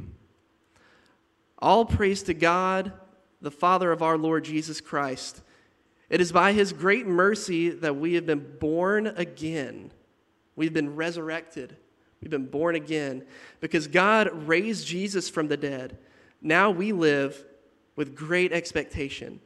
All 1.60 1.86
praise 1.86 2.24
to 2.24 2.34
God, 2.34 2.94
the 3.42 3.52
Father 3.52 3.92
of 3.92 4.02
our 4.02 4.18
Lord 4.18 4.44
Jesus 4.44 4.82
Christ. 4.82 5.44
It 6.10 6.20
is 6.20 6.32
by 6.32 6.52
his 6.52 6.74
great 6.74 7.06
mercy 7.06 7.70
that 7.70 7.96
we 7.96 8.16
have 8.16 8.26
been 8.26 8.58
born 8.58 9.06
again 9.06 9.92
We've 10.56 10.74
been 10.74 10.96
resurrected. 10.96 11.78
We've 12.22 12.32
been 12.32 12.48
born 12.48 12.76
again 12.76 13.26
because 13.60 13.88
God 13.88 14.48
raised 14.48 14.88
Jesus 14.88 15.30
from 15.30 15.48
the 15.48 15.58
dead. 15.58 15.98
Now 16.42 16.72
we 16.72 16.92
live 16.92 17.44
with 17.96 18.16
great 18.16 18.54
expectation. 18.54 19.39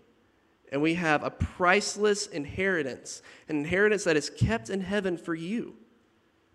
And 0.72 0.82
we 0.82 0.96
have 0.96 1.24
a 1.24 1.30
priceless 1.30 2.28
inheritance, 2.28 3.22
an 3.48 3.58
inheritance 3.58 4.04
that 4.04 4.18
is 4.18 4.30
kept 4.30 4.70
in 4.70 4.82
heaven 4.82 5.18
for 5.18 5.34
you, 5.34 5.76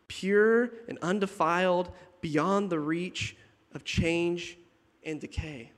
pure 0.07 0.71
and 0.87 0.99
undefiled, 1.01 1.91
beyond 2.21 2.69
the 2.69 2.79
reach 2.79 3.37
of 3.75 3.85
change 3.85 4.59
and 5.03 5.21
decay. 5.21 5.72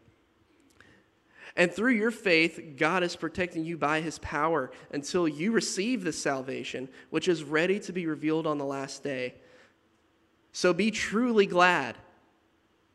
And 1.57 1.73
through 1.73 1.93
your 1.93 2.11
faith, 2.11 2.75
God 2.77 3.03
is 3.05 3.14
protecting 3.14 3.64
you 3.64 3.79
by 3.79 4.01
his 4.01 4.19
power 4.19 4.73
until 4.90 5.29
you 5.29 5.53
receive 5.53 6.03
the 6.03 6.12
salvation, 6.12 6.88
which 7.11 7.29
is 7.29 7.45
ready 7.45 7.79
to 7.81 7.93
be 7.93 8.07
revealed 8.07 8.47
on 8.47 8.59
the 8.59 8.64
last 8.64 9.05
day. 9.05 9.35
So 10.53 10.73
be 10.73 10.90
truly 10.90 11.47
glad. 11.47 11.97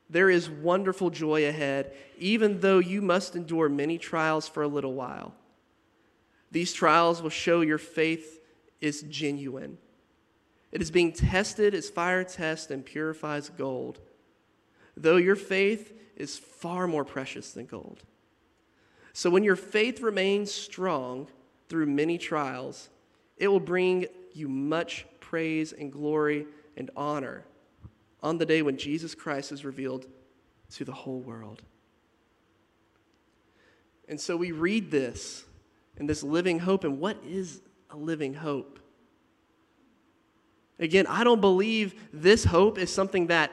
There 0.10 0.30
is 0.30 0.50
wonderful 0.50 1.10
joy 1.10 1.48
ahead, 1.48 1.94
even 2.18 2.60
though 2.60 2.80
you 2.80 3.02
must 3.02 3.36
endure 3.36 3.70
many 3.70 3.98
trials 3.98 4.48
for 4.48 4.64
a 4.64 4.68
little 4.68 4.94
while. 4.94 5.34
These 6.52 6.74
trials 6.74 7.22
will 7.22 7.30
show 7.30 7.62
your 7.62 7.78
faith 7.78 8.42
is 8.82 9.04
genuine. 9.04 9.78
It 10.72 10.82
is 10.82 10.92
being 10.92 11.14
tested 11.14 11.74
as 11.74 11.90
fire 11.90 12.24
tests 12.24 12.72
and 12.72 12.86
purifies 12.86 13.50
gold, 13.50 14.00
though 14.98 15.18
your 15.18 15.36
faith 15.36 15.94
is 16.16 16.38
far 16.38 16.88
more 16.88 17.06
precious 17.06 17.52
than 17.52 17.66
gold. 17.66 18.04
So 19.14 19.30
when 19.30 19.44
your 19.44 19.56
faith 19.56 20.02
remains 20.02 20.52
strong 20.52 21.28
through 21.68 21.88
many 21.88 22.18
trials, 22.18 22.90
it 23.38 23.48
will 23.48 23.60
bring 23.60 24.06
you 24.34 24.48
much 24.48 25.06
praise 25.20 25.74
and 25.74 25.92
glory 25.92 26.46
and 26.78 26.90
honor 26.96 27.46
on 28.22 28.38
the 28.38 28.46
day 28.46 28.62
when 28.62 28.78
Jesus 28.78 29.16
Christ 29.16 29.52
is 29.52 29.66
revealed 29.66 30.06
to 30.72 30.86
the 30.86 30.92
whole 30.92 31.20
world. 31.20 31.62
And 34.08 34.20
so 34.20 34.36
we 34.36 34.52
read 34.52 34.92
this 34.92 35.46
and 35.98 36.10
this 36.10 36.24
living 36.24 36.60
hope. 36.60 36.84
And 36.84 37.00
what 37.00 37.18
is 37.24 37.62
a 37.90 37.98
living 37.98 38.34
hope? 38.34 38.80
Again, 40.80 41.06
I 41.08 41.24
don't 41.24 41.42
believe 41.42 41.94
this 42.14 42.46
hope 42.46 42.78
is 42.78 42.92
something 42.92 43.28
that 43.28 43.52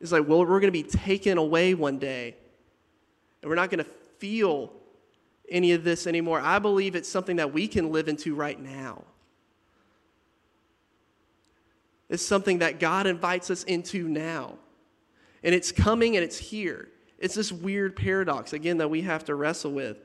is 0.00 0.12
like, 0.12 0.28
well, 0.28 0.40
we're 0.40 0.60
going 0.60 0.64
to 0.64 0.70
be 0.70 0.82
taken 0.82 1.38
away 1.38 1.74
one 1.74 1.98
day. 1.98 2.36
And 3.42 3.48
we're 3.48 3.56
not 3.56 3.70
going 3.70 3.84
to 3.84 3.90
feel 4.18 4.72
any 5.48 5.72
of 5.72 5.84
this 5.84 6.06
anymore. 6.06 6.40
I 6.40 6.58
believe 6.58 6.94
it's 6.94 7.08
something 7.08 7.36
that 7.36 7.52
we 7.52 7.68
can 7.68 7.92
live 7.92 8.08
into 8.08 8.34
right 8.34 8.60
now. 8.60 9.04
It's 12.08 12.24
something 12.24 12.58
that 12.58 12.78
God 12.78 13.06
invites 13.06 13.50
us 13.50 13.64
into 13.64 14.08
now. 14.08 14.58
And 15.42 15.54
it's 15.54 15.72
coming 15.72 16.16
and 16.16 16.24
it's 16.24 16.38
here. 16.38 16.88
It's 17.18 17.34
this 17.34 17.50
weird 17.50 17.96
paradox, 17.96 18.52
again, 18.52 18.78
that 18.78 18.88
we 18.88 19.02
have 19.02 19.24
to 19.24 19.34
wrestle 19.34 19.72
with. 19.72 19.96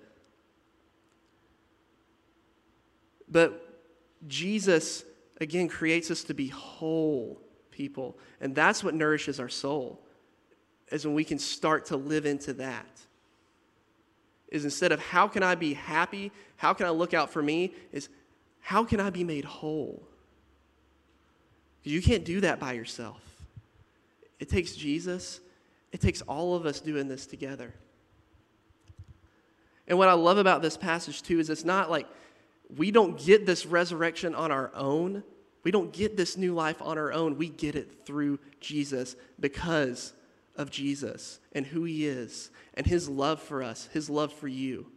But 3.27 3.81
Jesus, 4.27 5.03
again, 5.39 5.67
creates 5.67 6.11
us 6.11 6.23
to 6.25 6.33
be 6.33 6.47
whole 6.47 7.41
people. 7.71 8.17
And 8.39 8.53
that's 8.53 8.83
what 8.83 8.93
nourishes 8.93 9.39
our 9.39 9.49
soul, 9.49 10.01
is 10.91 11.05
when 11.05 11.15
we 11.15 11.23
can 11.23 11.39
start 11.39 11.85
to 11.87 11.97
live 11.97 12.25
into 12.25 12.53
that 12.53 12.90
is 14.51 14.65
instead 14.65 14.91
of 14.91 14.99
how 14.99 15.27
can 15.27 15.41
I 15.41 15.55
be 15.55 15.73
happy, 15.73 16.31
how 16.57 16.73
can 16.73 16.85
I 16.85 16.89
look 16.89 17.13
out 17.13 17.31
for 17.31 17.41
me, 17.41 17.73
is 17.91 18.09
how 18.59 18.83
can 18.83 18.99
I 18.99 19.09
be 19.09 19.23
made 19.23 19.45
whole? 19.45 20.03
You 21.83 22.01
can't 22.01 22.23
do 22.23 22.41
that 22.41 22.59
by 22.59 22.73
yourself. 22.73 23.21
It 24.39 24.49
takes 24.49 24.75
Jesus, 24.75 25.39
it 25.91 26.01
takes 26.01 26.21
all 26.23 26.55
of 26.55 26.65
us 26.65 26.79
doing 26.79 27.07
this 27.07 27.25
together. 27.25 27.73
And 29.87 29.97
what 29.97 30.09
I 30.09 30.13
love 30.13 30.37
about 30.37 30.61
this 30.61 30.77
passage 30.77 31.21
too 31.21 31.39
is 31.39 31.49
it's 31.49 31.65
not 31.65 31.89
like 31.89 32.07
we 32.77 32.91
don't 32.91 33.17
get 33.17 33.45
this 33.45 33.65
resurrection 33.65 34.35
on 34.35 34.51
our 34.51 34.71
own. 34.73 35.23
We 35.63 35.71
don't 35.71 35.91
get 35.91 36.17
this 36.17 36.37
new 36.37 36.53
life 36.53 36.81
on 36.81 36.97
our 36.97 37.11
own. 37.11 37.37
We 37.37 37.49
get 37.49 37.75
it 37.75 38.05
through 38.05 38.39
Jesus 38.59 39.15
because 39.39 40.13
of 40.55 40.69
Jesus 40.69 41.39
and 41.53 41.65
who 41.65 41.83
he 41.83 42.05
is 42.05 42.49
and 42.73 42.85
his 42.85 43.09
love 43.09 43.41
for 43.41 43.63
us, 43.63 43.89
his 43.93 44.09
love 44.09 44.31
for 44.33 44.47
you. 44.47 44.87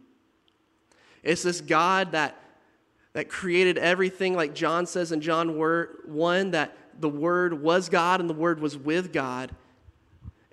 It's 1.23 1.43
this 1.43 1.61
God 1.61 2.11
that, 2.11 2.39
that 3.13 3.29
created 3.29 3.77
everything, 3.77 4.35
like 4.35 4.53
John 4.53 4.85
says 4.85 5.11
in 5.11 5.21
John 5.21 5.57
1, 5.57 6.51
that 6.51 6.77
the 6.99 7.09
Word 7.09 7.61
was 7.61 7.89
God 7.89 8.21
and 8.21 8.29
the 8.29 8.33
Word 8.33 8.59
was 8.59 8.77
with 8.77 9.11
God. 9.11 9.51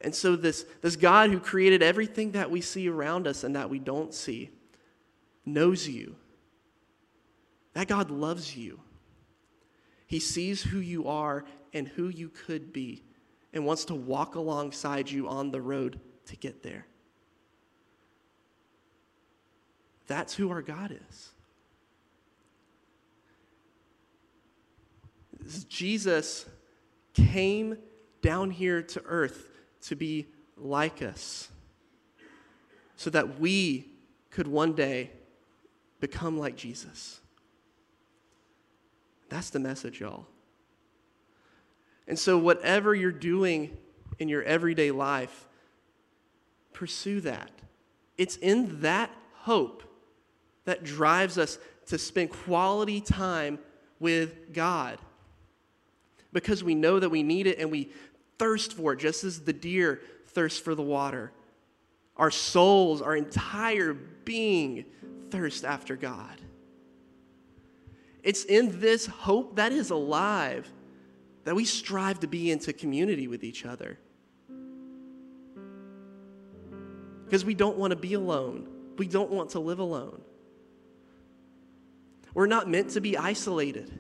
And 0.00 0.14
so, 0.14 0.34
this, 0.34 0.64
this 0.80 0.96
God 0.96 1.30
who 1.30 1.38
created 1.38 1.82
everything 1.82 2.32
that 2.32 2.50
we 2.50 2.61
see 2.61 2.88
around 2.88 3.28
us 3.28 3.44
and 3.44 3.55
that 3.55 3.70
we 3.70 3.78
don't 3.78 4.12
see 4.12 4.50
knows 5.44 5.86
you. 5.86 6.16
That 7.74 7.86
God 7.86 8.11
loves 8.11 8.57
you. 8.57 8.80
He 10.07 10.18
sees 10.18 10.62
who 10.62 10.78
you 10.78 11.07
are 11.07 11.44
and 11.72 11.88
who 11.88 12.09
you 12.09 12.28
could 12.28 12.72
be 12.72 13.05
and 13.53 13.66
wants 13.66 13.84
to 13.86 13.94
walk 13.94 14.34
alongside 14.34 15.11
you 15.11 15.28
on 15.28 15.50
the 15.50 15.61
road 15.61 16.00
to 16.26 16.36
get 16.36 16.62
there. 16.62 16.86
That's 20.07 20.34
who 20.34 20.50
our 20.50 20.62
God 20.62 20.96
is. 21.09 21.30
Jesus, 25.68 26.46
came 27.14 27.76
down 28.20 28.50
here 28.50 28.82
to 28.82 29.03
earth 29.05 29.48
to 29.82 29.96
be 29.96 30.26
like 30.57 31.03
us 31.03 31.48
so 32.96 33.11
that 33.11 33.40
we 33.40 33.88
could 34.30 34.46
one 34.46 34.72
day 34.72 35.11
become 36.00 36.38
like 36.38 36.57
Jesus. 36.57 37.20
That's 39.28 39.50
the 39.50 39.59
message, 39.59 40.00
y'all. 40.00 40.26
And 42.12 42.18
so, 42.18 42.36
whatever 42.36 42.94
you're 42.94 43.10
doing 43.10 43.74
in 44.18 44.28
your 44.28 44.42
everyday 44.42 44.90
life, 44.90 45.48
pursue 46.74 47.22
that. 47.22 47.50
It's 48.18 48.36
in 48.36 48.82
that 48.82 49.10
hope 49.32 49.82
that 50.66 50.84
drives 50.84 51.38
us 51.38 51.58
to 51.86 51.96
spend 51.96 52.28
quality 52.28 53.00
time 53.00 53.58
with 53.98 54.52
God 54.52 54.98
because 56.34 56.62
we 56.62 56.74
know 56.74 57.00
that 57.00 57.08
we 57.08 57.22
need 57.22 57.46
it 57.46 57.58
and 57.58 57.70
we 57.70 57.88
thirst 58.38 58.74
for 58.74 58.92
it, 58.92 58.98
just 58.98 59.24
as 59.24 59.40
the 59.40 59.54
deer 59.54 60.02
thirsts 60.26 60.60
for 60.60 60.74
the 60.74 60.82
water. 60.82 61.32
Our 62.18 62.30
souls, 62.30 63.00
our 63.00 63.16
entire 63.16 63.94
being 63.94 64.84
thirst 65.30 65.64
after 65.64 65.96
God. 65.96 66.42
It's 68.22 68.44
in 68.44 68.80
this 68.80 69.06
hope 69.06 69.56
that 69.56 69.72
is 69.72 69.88
alive 69.88 70.70
that 71.45 71.55
we 71.55 71.64
strive 71.64 72.20
to 72.20 72.26
be 72.26 72.51
into 72.51 72.72
community 72.72 73.26
with 73.26 73.45
each 73.45 73.64
other. 73.64 73.99
Because 77.24 77.45
we 77.45 77.55
don't 77.55 77.78
want 77.78 77.93
to 77.93 77.97
be 77.97 78.14
alone, 78.14 78.68
we 78.99 79.07
don't 79.07 79.30
want 79.30 79.51
to 79.51 79.59
live 79.59 79.78
alone. 79.78 80.20
We're 82.34 82.47
not 82.47 82.68
meant 82.68 82.90
to 82.90 83.01
be 83.01 83.16
isolated. 83.16 83.90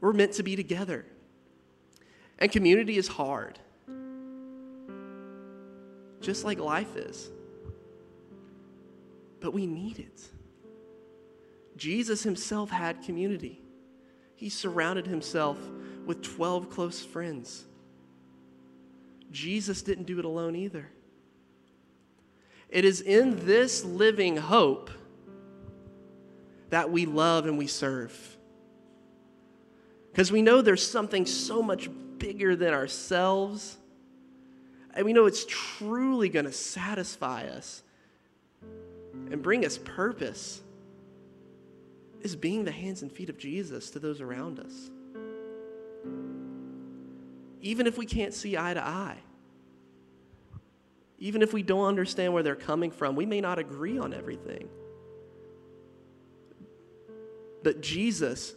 We're 0.00 0.12
meant 0.12 0.32
to 0.34 0.42
be 0.42 0.56
together. 0.56 1.06
And 2.38 2.50
community 2.50 2.96
is 2.96 3.06
hard, 3.06 3.58
just 6.20 6.44
like 6.44 6.58
life 6.58 6.96
is. 6.96 7.28
But 9.40 9.52
we 9.52 9.66
need 9.66 9.98
it. 9.98 10.20
Jesus 11.76 12.22
himself 12.22 12.70
had 12.70 13.02
community, 13.02 13.60
he 14.40 14.48
surrounded 14.48 15.06
himself 15.06 15.58
with 16.06 16.22
12 16.22 16.70
close 16.70 17.04
friends. 17.04 17.66
Jesus 19.30 19.82
didn't 19.82 20.04
do 20.04 20.18
it 20.18 20.24
alone 20.24 20.56
either. 20.56 20.88
It 22.70 22.86
is 22.86 23.02
in 23.02 23.44
this 23.44 23.84
living 23.84 24.38
hope 24.38 24.88
that 26.70 26.90
we 26.90 27.04
love 27.04 27.44
and 27.44 27.58
we 27.58 27.66
serve. 27.66 28.38
Because 30.10 30.32
we 30.32 30.40
know 30.40 30.62
there's 30.62 30.90
something 30.90 31.26
so 31.26 31.62
much 31.62 31.90
bigger 32.16 32.56
than 32.56 32.72
ourselves. 32.72 33.76
And 34.94 35.04
we 35.04 35.12
know 35.12 35.26
it's 35.26 35.44
truly 35.46 36.30
going 36.30 36.46
to 36.46 36.52
satisfy 36.52 37.44
us 37.44 37.82
and 39.30 39.42
bring 39.42 39.66
us 39.66 39.76
purpose 39.76 40.62
is 42.22 42.36
being 42.36 42.64
the 42.64 42.70
hands 42.70 43.02
and 43.02 43.10
feet 43.10 43.30
of 43.30 43.38
Jesus 43.38 43.90
to 43.90 43.98
those 43.98 44.20
around 44.20 44.60
us. 44.60 44.90
Even 47.62 47.86
if 47.86 47.98
we 47.98 48.06
can't 48.06 48.34
see 48.34 48.56
eye 48.56 48.74
to 48.74 48.84
eye, 48.84 49.18
even 51.18 51.42
if 51.42 51.52
we 51.52 51.62
don't 51.62 51.86
understand 51.86 52.32
where 52.32 52.42
they're 52.42 52.56
coming 52.56 52.90
from, 52.90 53.14
we 53.14 53.26
may 53.26 53.40
not 53.40 53.58
agree 53.58 53.98
on 53.98 54.14
everything. 54.14 54.68
But 57.62 57.82
Jesus, 57.82 58.54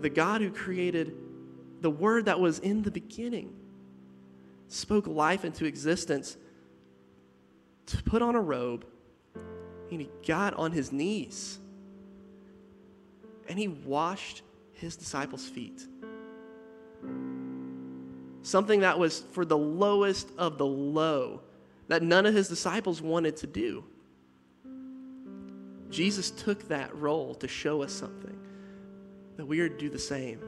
the 0.00 0.08
God 0.08 0.40
who 0.40 0.50
created 0.50 1.16
the 1.80 1.90
Word 1.90 2.26
that 2.26 2.38
was 2.38 2.60
in 2.60 2.82
the 2.82 2.90
beginning, 2.92 3.52
spoke 4.68 5.08
life 5.08 5.44
into 5.44 5.64
existence 5.64 6.36
to 7.86 8.02
put 8.04 8.22
on 8.22 8.36
a 8.36 8.40
robe, 8.40 8.86
and 9.90 10.00
he 10.00 10.08
got 10.24 10.54
on 10.54 10.70
his 10.70 10.92
knees 10.92 11.58
and 13.52 13.58
he 13.58 13.68
washed 13.68 14.40
his 14.72 14.96
disciples' 14.96 15.46
feet. 15.46 15.86
Something 18.40 18.80
that 18.80 18.98
was 18.98 19.24
for 19.32 19.44
the 19.44 19.58
lowest 19.58 20.30
of 20.38 20.56
the 20.56 20.64
low, 20.64 21.42
that 21.88 22.02
none 22.02 22.24
of 22.24 22.32
his 22.32 22.48
disciples 22.48 23.02
wanted 23.02 23.36
to 23.36 23.46
do. 23.46 23.84
Jesus 25.90 26.30
took 26.30 26.66
that 26.68 26.96
role 26.96 27.34
to 27.34 27.46
show 27.46 27.82
us 27.82 27.92
something, 27.92 28.38
that 29.36 29.44
we 29.44 29.60
are 29.60 29.68
to 29.68 29.76
do 29.76 29.90
the 29.90 29.98
same. 29.98 30.40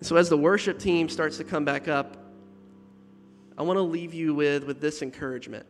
So, 0.00 0.16
as 0.16 0.28
the 0.28 0.36
worship 0.36 0.80
team 0.80 1.08
starts 1.08 1.36
to 1.36 1.44
come 1.44 1.64
back 1.64 1.86
up, 1.86 2.16
I 3.56 3.62
want 3.62 3.76
to 3.76 3.82
leave 3.82 4.12
you 4.12 4.34
with, 4.34 4.64
with 4.64 4.80
this 4.80 5.00
encouragement. 5.00 5.64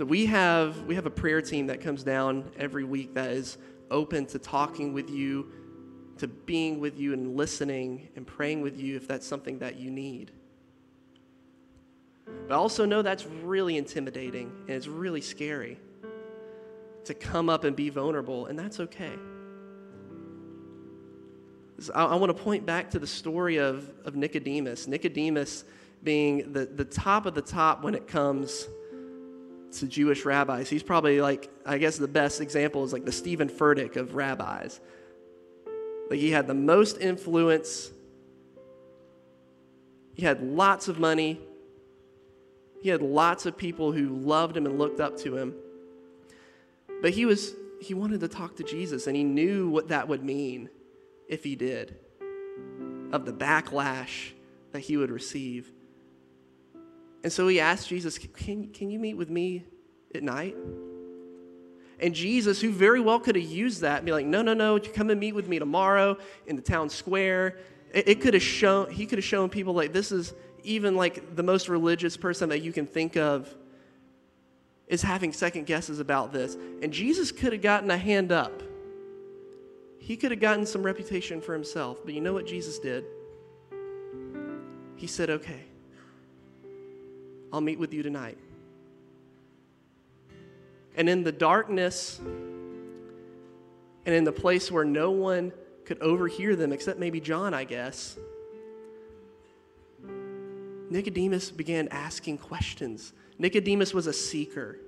So 0.00 0.06
we 0.06 0.24
have 0.24 0.84
we 0.84 0.94
have 0.94 1.04
a 1.04 1.10
prayer 1.10 1.42
team 1.42 1.66
that 1.66 1.82
comes 1.82 2.02
down 2.02 2.50
every 2.56 2.84
week 2.84 3.12
that 3.12 3.32
is 3.32 3.58
open 3.90 4.24
to 4.28 4.38
talking 4.38 4.94
with 4.94 5.10
you, 5.10 5.52
to 6.16 6.26
being 6.26 6.80
with 6.80 6.98
you 6.98 7.12
and 7.12 7.36
listening 7.36 8.08
and 8.16 8.26
praying 8.26 8.62
with 8.62 8.78
you 8.78 8.96
if 8.96 9.06
that's 9.06 9.26
something 9.26 9.58
that 9.58 9.76
you 9.76 9.90
need. 9.90 10.32
But 12.24 12.54
I 12.54 12.56
also 12.56 12.86
know 12.86 13.02
that's 13.02 13.26
really 13.26 13.76
intimidating 13.76 14.50
and 14.68 14.70
it's 14.70 14.86
really 14.86 15.20
scary 15.20 15.78
to 17.04 17.12
come 17.12 17.50
up 17.50 17.64
and 17.64 17.76
be 17.76 17.90
vulnerable, 17.90 18.46
and 18.46 18.58
that's 18.58 18.80
okay. 18.80 19.12
I, 21.94 22.06
I 22.06 22.14
want 22.14 22.34
to 22.34 22.42
point 22.42 22.64
back 22.64 22.88
to 22.92 22.98
the 22.98 23.06
story 23.06 23.58
of, 23.58 23.92
of 24.06 24.16
Nicodemus. 24.16 24.86
Nicodemus 24.86 25.64
being 26.02 26.54
the, 26.54 26.64
the 26.64 26.86
top 26.86 27.26
of 27.26 27.34
the 27.34 27.42
top 27.42 27.84
when 27.84 27.94
it 27.94 28.08
comes 28.08 28.66
to 29.78 29.86
Jewish 29.86 30.24
rabbis. 30.24 30.68
He's 30.68 30.82
probably 30.82 31.20
like, 31.20 31.50
I 31.64 31.78
guess 31.78 31.96
the 31.96 32.08
best 32.08 32.40
example 32.40 32.84
is 32.84 32.92
like 32.92 33.04
the 33.04 33.12
Steven 33.12 33.48
Furtick 33.48 33.96
of 33.96 34.14
rabbis. 34.14 34.80
Like 36.10 36.18
he 36.18 36.30
had 36.30 36.46
the 36.46 36.54
most 36.54 36.98
influence, 36.98 37.90
he 40.14 40.24
had 40.24 40.42
lots 40.42 40.88
of 40.88 40.98
money, 40.98 41.40
he 42.82 42.88
had 42.88 43.00
lots 43.00 43.46
of 43.46 43.56
people 43.56 43.92
who 43.92 44.08
loved 44.08 44.56
him 44.56 44.66
and 44.66 44.78
looked 44.78 45.00
up 45.00 45.16
to 45.18 45.36
him. 45.36 45.54
But 47.00 47.12
he 47.12 47.26
was 47.26 47.54
he 47.80 47.94
wanted 47.94 48.20
to 48.20 48.28
talk 48.28 48.56
to 48.56 48.62
Jesus 48.62 49.06
and 49.06 49.16
he 49.16 49.24
knew 49.24 49.70
what 49.70 49.88
that 49.88 50.06
would 50.08 50.22
mean 50.22 50.68
if 51.28 51.44
he 51.44 51.56
did 51.56 51.96
of 53.12 53.24
the 53.24 53.32
backlash 53.32 54.32
that 54.72 54.80
he 54.80 54.96
would 54.96 55.10
receive. 55.10 55.72
And 57.22 57.32
so 57.32 57.48
he 57.48 57.60
asked 57.60 57.88
Jesus, 57.88 58.18
Can, 58.18 58.68
can 58.68 58.90
you 58.90 58.98
meet 58.98 59.14
with 59.14 59.30
me 59.30 59.64
at 60.14 60.22
night? 60.22 60.56
And 62.00 62.14
Jesus, 62.14 62.60
who 62.60 62.72
very 62.72 63.00
well 63.00 63.20
could 63.20 63.36
have 63.36 63.44
used 63.44 63.82
that, 63.82 64.04
be 64.04 64.12
like, 64.12 64.26
No, 64.26 64.42
no, 64.42 64.54
no, 64.54 64.78
come 64.78 65.10
and 65.10 65.20
meet 65.20 65.34
with 65.34 65.48
me 65.48 65.58
tomorrow 65.58 66.16
in 66.46 66.56
the 66.56 66.62
town 66.62 66.88
square. 66.88 67.58
It, 67.92 68.08
it 68.08 68.20
could 68.20 68.34
have 68.34 68.42
shown, 68.42 68.90
he 68.90 69.06
could 69.06 69.18
have 69.18 69.24
shown 69.24 69.50
people 69.50 69.74
like 69.74 69.92
this 69.92 70.12
is 70.12 70.34
even 70.62 70.96
like 70.96 71.36
the 71.36 71.42
most 71.42 71.68
religious 71.68 72.16
person 72.16 72.48
that 72.50 72.60
you 72.60 72.72
can 72.72 72.86
think 72.86 73.16
of 73.16 73.54
is 74.88 75.02
having 75.02 75.32
second 75.32 75.66
guesses 75.66 76.00
about 76.00 76.32
this. 76.32 76.56
And 76.82 76.92
Jesus 76.92 77.30
could 77.30 77.52
have 77.52 77.62
gotten 77.62 77.90
a 77.90 77.96
hand 77.96 78.32
up. 78.32 78.62
He 79.98 80.16
could 80.16 80.30
have 80.30 80.40
gotten 80.40 80.66
some 80.66 80.82
reputation 80.82 81.40
for 81.40 81.52
himself. 81.52 81.98
But 82.04 82.14
you 82.14 82.20
know 82.20 82.32
what 82.32 82.46
Jesus 82.46 82.78
did? 82.78 83.04
He 84.96 85.06
said, 85.06 85.30
Okay, 85.30 85.64
I'll 87.52 87.60
meet 87.60 87.78
with 87.78 87.92
you 87.92 88.02
tonight. 88.02 88.38
And 90.96 91.08
in 91.08 91.24
the 91.24 91.32
darkness, 91.32 92.20
and 94.06 94.14
in 94.14 94.24
the 94.24 94.32
place 94.32 94.70
where 94.70 94.84
no 94.84 95.10
one 95.10 95.52
could 95.84 96.00
overhear 96.00 96.56
them 96.56 96.72
except 96.72 96.98
maybe 96.98 97.20
John, 97.20 97.54
I 97.54 97.64
guess, 97.64 98.16
Nicodemus 100.90 101.50
began 101.50 101.88
asking 101.88 102.38
questions 102.38 103.12
Nicodemus 103.38 103.94
was 103.94 104.06
a 104.06 104.12
seeker. 104.12 104.78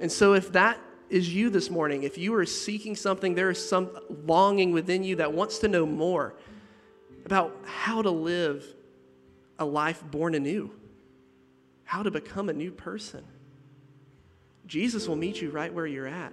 And 0.00 0.10
so, 0.10 0.32
if 0.32 0.52
that 0.52 0.78
is 1.10 1.34
you 1.34 1.50
this 1.50 1.68
morning, 1.68 2.04
if 2.04 2.16
you 2.16 2.34
are 2.34 2.46
seeking 2.46 2.94
something, 2.94 3.34
there 3.34 3.50
is 3.50 3.68
some 3.68 3.90
longing 4.24 4.72
within 4.72 5.02
you 5.02 5.16
that 5.16 5.32
wants 5.32 5.58
to 5.58 5.68
know 5.68 5.84
more 5.84 6.34
about 7.26 7.54
how 7.64 8.00
to 8.00 8.10
live 8.10 8.64
a 9.58 9.64
life 9.64 10.02
born 10.10 10.34
anew, 10.34 10.70
how 11.84 12.02
to 12.02 12.10
become 12.10 12.48
a 12.48 12.52
new 12.52 12.70
person. 12.70 13.24
Jesus 14.66 15.08
will 15.08 15.16
meet 15.16 15.40
you 15.40 15.50
right 15.50 15.72
where 15.72 15.86
you're 15.86 16.06
at. 16.06 16.32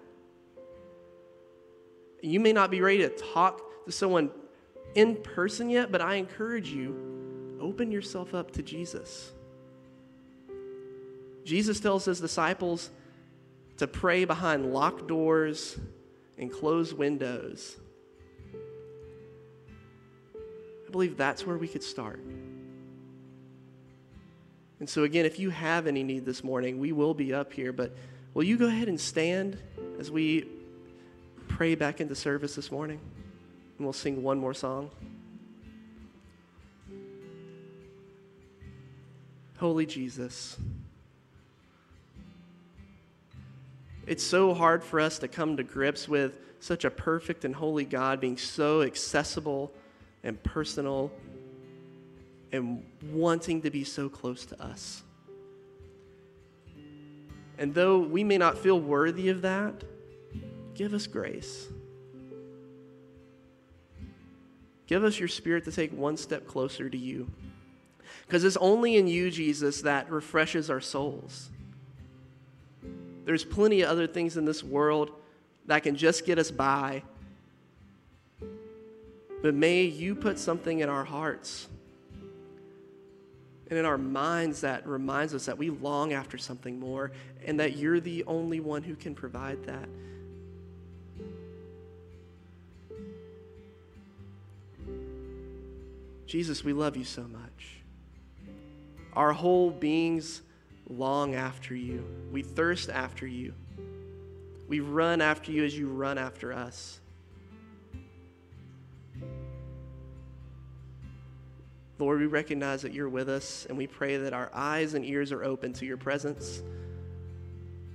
You 2.22 2.40
may 2.40 2.54
not 2.54 2.72
be 2.72 2.82
ready 2.82 3.00
to 3.00 3.10
talk 3.10 3.86
to 3.86 3.92
someone 3.92 4.32
in 4.96 5.16
person 5.16 5.70
yet, 5.70 5.92
but 5.92 6.02
I 6.02 6.16
encourage 6.16 6.70
you 6.70 7.58
open 7.62 7.92
yourself 7.92 8.34
up 8.34 8.52
to 8.52 8.62
Jesus. 8.62 9.32
Jesus 11.44 11.80
tells 11.80 12.06
his 12.06 12.20
disciples 12.20 12.90
to 13.78 13.88
pray 13.88 14.26
behind 14.26 14.74
locked 14.74 15.08
doors 15.08 15.78
and 16.38 16.52
closed 16.52 16.98
windows. 16.98 17.78
I 20.88 20.92
believe 20.92 21.18
that's 21.18 21.46
where 21.46 21.58
we 21.58 21.68
could 21.68 21.84
start. 21.84 22.20
And 24.80 24.90
so, 24.90 25.04
again, 25.04 25.26
if 25.26 25.40
you 25.40 25.50
have 25.50 25.88
any 25.88 26.04
need 26.04 26.26
this 26.26 26.44
morning, 26.44 26.80
we 26.80 26.92
will 26.92 27.14
be 27.14 27.34
up 27.34 27.54
here, 27.54 27.72
but 27.72 27.96
will 28.34 28.44
you 28.44 28.58
go 28.58 28.68
ahead 28.68 28.90
and 28.90 29.00
stand 29.00 29.58
as 30.00 30.12
we 30.12 30.48
pray 31.48 31.76
back 31.76 32.02
into 32.02 32.16
service 32.16 32.56
this 32.56 32.72
morning? 32.72 33.00
And 33.78 33.86
we'll 33.86 33.94
sing 33.94 34.22
one 34.22 34.38
more 34.38 34.54
song. 34.54 34.90
Holy 39.58 39.86
Jesus. 39.86 40.58
It's 44.06 44.24
so 44.24 44.54
hard 44.54 44.84
for 44.84 45.00
us 45.00 45.20
to 45.20 45.28
come 45.28 45.58
to 45.58 45.64
grips 45.64 46.08
with 46.08 46.34
such 46.60 46.84
a 46.84 46.92
perfect 46.92 47.46
and 47.46 47.56
holy 47.56 47.86
God 47.86 48.20
being 48.20 48.38
so 48.38 48.82
accessible 48.82 49.72
and 50.24 50.42
personal 50.44 51.12
and 52.56 52.84
wanting 53.12 53.62
to 53.62 53.70
be 53.70 53.84
so 53.84 54.10
close 54.10 54.46
to 54.48 54.62
us. 54.62 55.04
And 57.58 57.74
though 57.74 58.00
we 58.00 58.24
may 58.24 58.38
not 58.38 58.58
feel 58.58 58.80
worthy 58.80 59.30
of 59.30 59.44
that, 59.44 59.84
give 60.74 60.94
us 60.94 61.08
grace. 61.08 61.68
Give 64.88 65.04
us 65.04 65.20
your 65.20 65.30
spirit 65.30 65.64
to 65.66 65.72
take 65.72 65.92
one 65.92 66.18
step 66.18 66.48
closer 66.48 66.90
to 66.90 66.98
you. 66.98 67.32
Because 68.28 68.44
it's 68.44 68.58
only 68.58 68.98
in 68.98 69.08
you, 69.08 69.32
Jesus, 69.32 69.82
that 69.82 70.12
refreshes 70.12 70.70
our 70.70 70.82
souls. 70.82 71.50
There's 73.24 73.44
plenty 73.44 73.82
of 73.82 73.90
other 73.90 74.06
things 74.06 74.38
in 74.38 74.46
this 74.46 74.64
world 74.64 75.12
that 75.66 75.84
can 75.84 75.96
just 75.96 76.26
get 76.26 76.38
us 76.38 76.52
by. 76.52 77.04
But 79.42 79.56
may 79.56 79.84
you 79.84 80.16
put 80.16 80.38
something 80.38 80.80
in 80.80 80.90
our 80.90 81.04
hearts 81.04 81.68
and 83.70 83.80
in 83.80 83.86
our 83.86 83.98
minds 83.98 84.62
that 84.62 84.88
reminds 84.88 85.34
us 85.34 85.46
that 85.46 85.58
we 85.58 85.70
long 85.70 86.14
after 86.14 86.38
something 86.38 86.80
more 86.80 87.12
and 87.46 87.60
that 87.60 87.78
you're 87.78 88.00
the 88.00 88.24
only 88.26 88.60
one 88.60 88.84
who 88.84 88.96
can 88.96 89.16
provide 89.16 89.64
that. 89.66 89.90
Jesus, 96.28 96.64
we 96.64 96.74
love 96.74 96.98
you 96.98 97.04
so 97.04 97.24
much. 97.24 97.82
Our 99.14 99.32
whole 99.32 99.72
beings 99.72 100.42
long 100.90 101.36
after 101.36 101.76
you. 101.76 102.06
We 102.32 102.42
thirst 102.42 102.90
after 102.90 103.26
you. 103.26 103.54
We 104.68 104.80
run 104.80 105.22
after 105.22 105.52
you 105.52 105.64
as 105.64 105.78
you 105.78 105.88
run 105.88 106.18
after 106.18 106.52
us. 106.52 107.00
Lord, 111.98 112.20
we 112.20 112.26
recognize 112.26 112.82
that 112.82 112.94
you're 112.94 113.10
with 113.10 113.30
us, 113.30 113.66
and 113.70 113.78
we 113.78 113.88
pray 113.88 114.18
that 114.18 114.34
our 114.34 114.50
eyes 114.54 114.94
and 114.94 115.06
ears 115.06 115.32
are 115.32 115.44
open 115.44 115.74
to 115.74 115.86
your 115.86 115.98
presence 115.98 116.62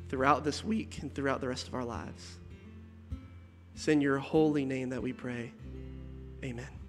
throughout 0.08 0.42
this 0.42 0.64
week 0.64 0.98
and 1.02 1.14
throughout 1.14 1.40
the 1.40 1.48
rest 1.48 1.68
of 1.68 1.74
our 1.74 1.84
lives. 1.84 2.38
It's 3.74 3.88
in 3.88 4.00
your 4.00 4.18
holy 4.18 4.64
name 4.64 4.90
that 4.90 5.02
we 5.02 5.12
pray. 5.12 5.52
Amen. 6.42 6.79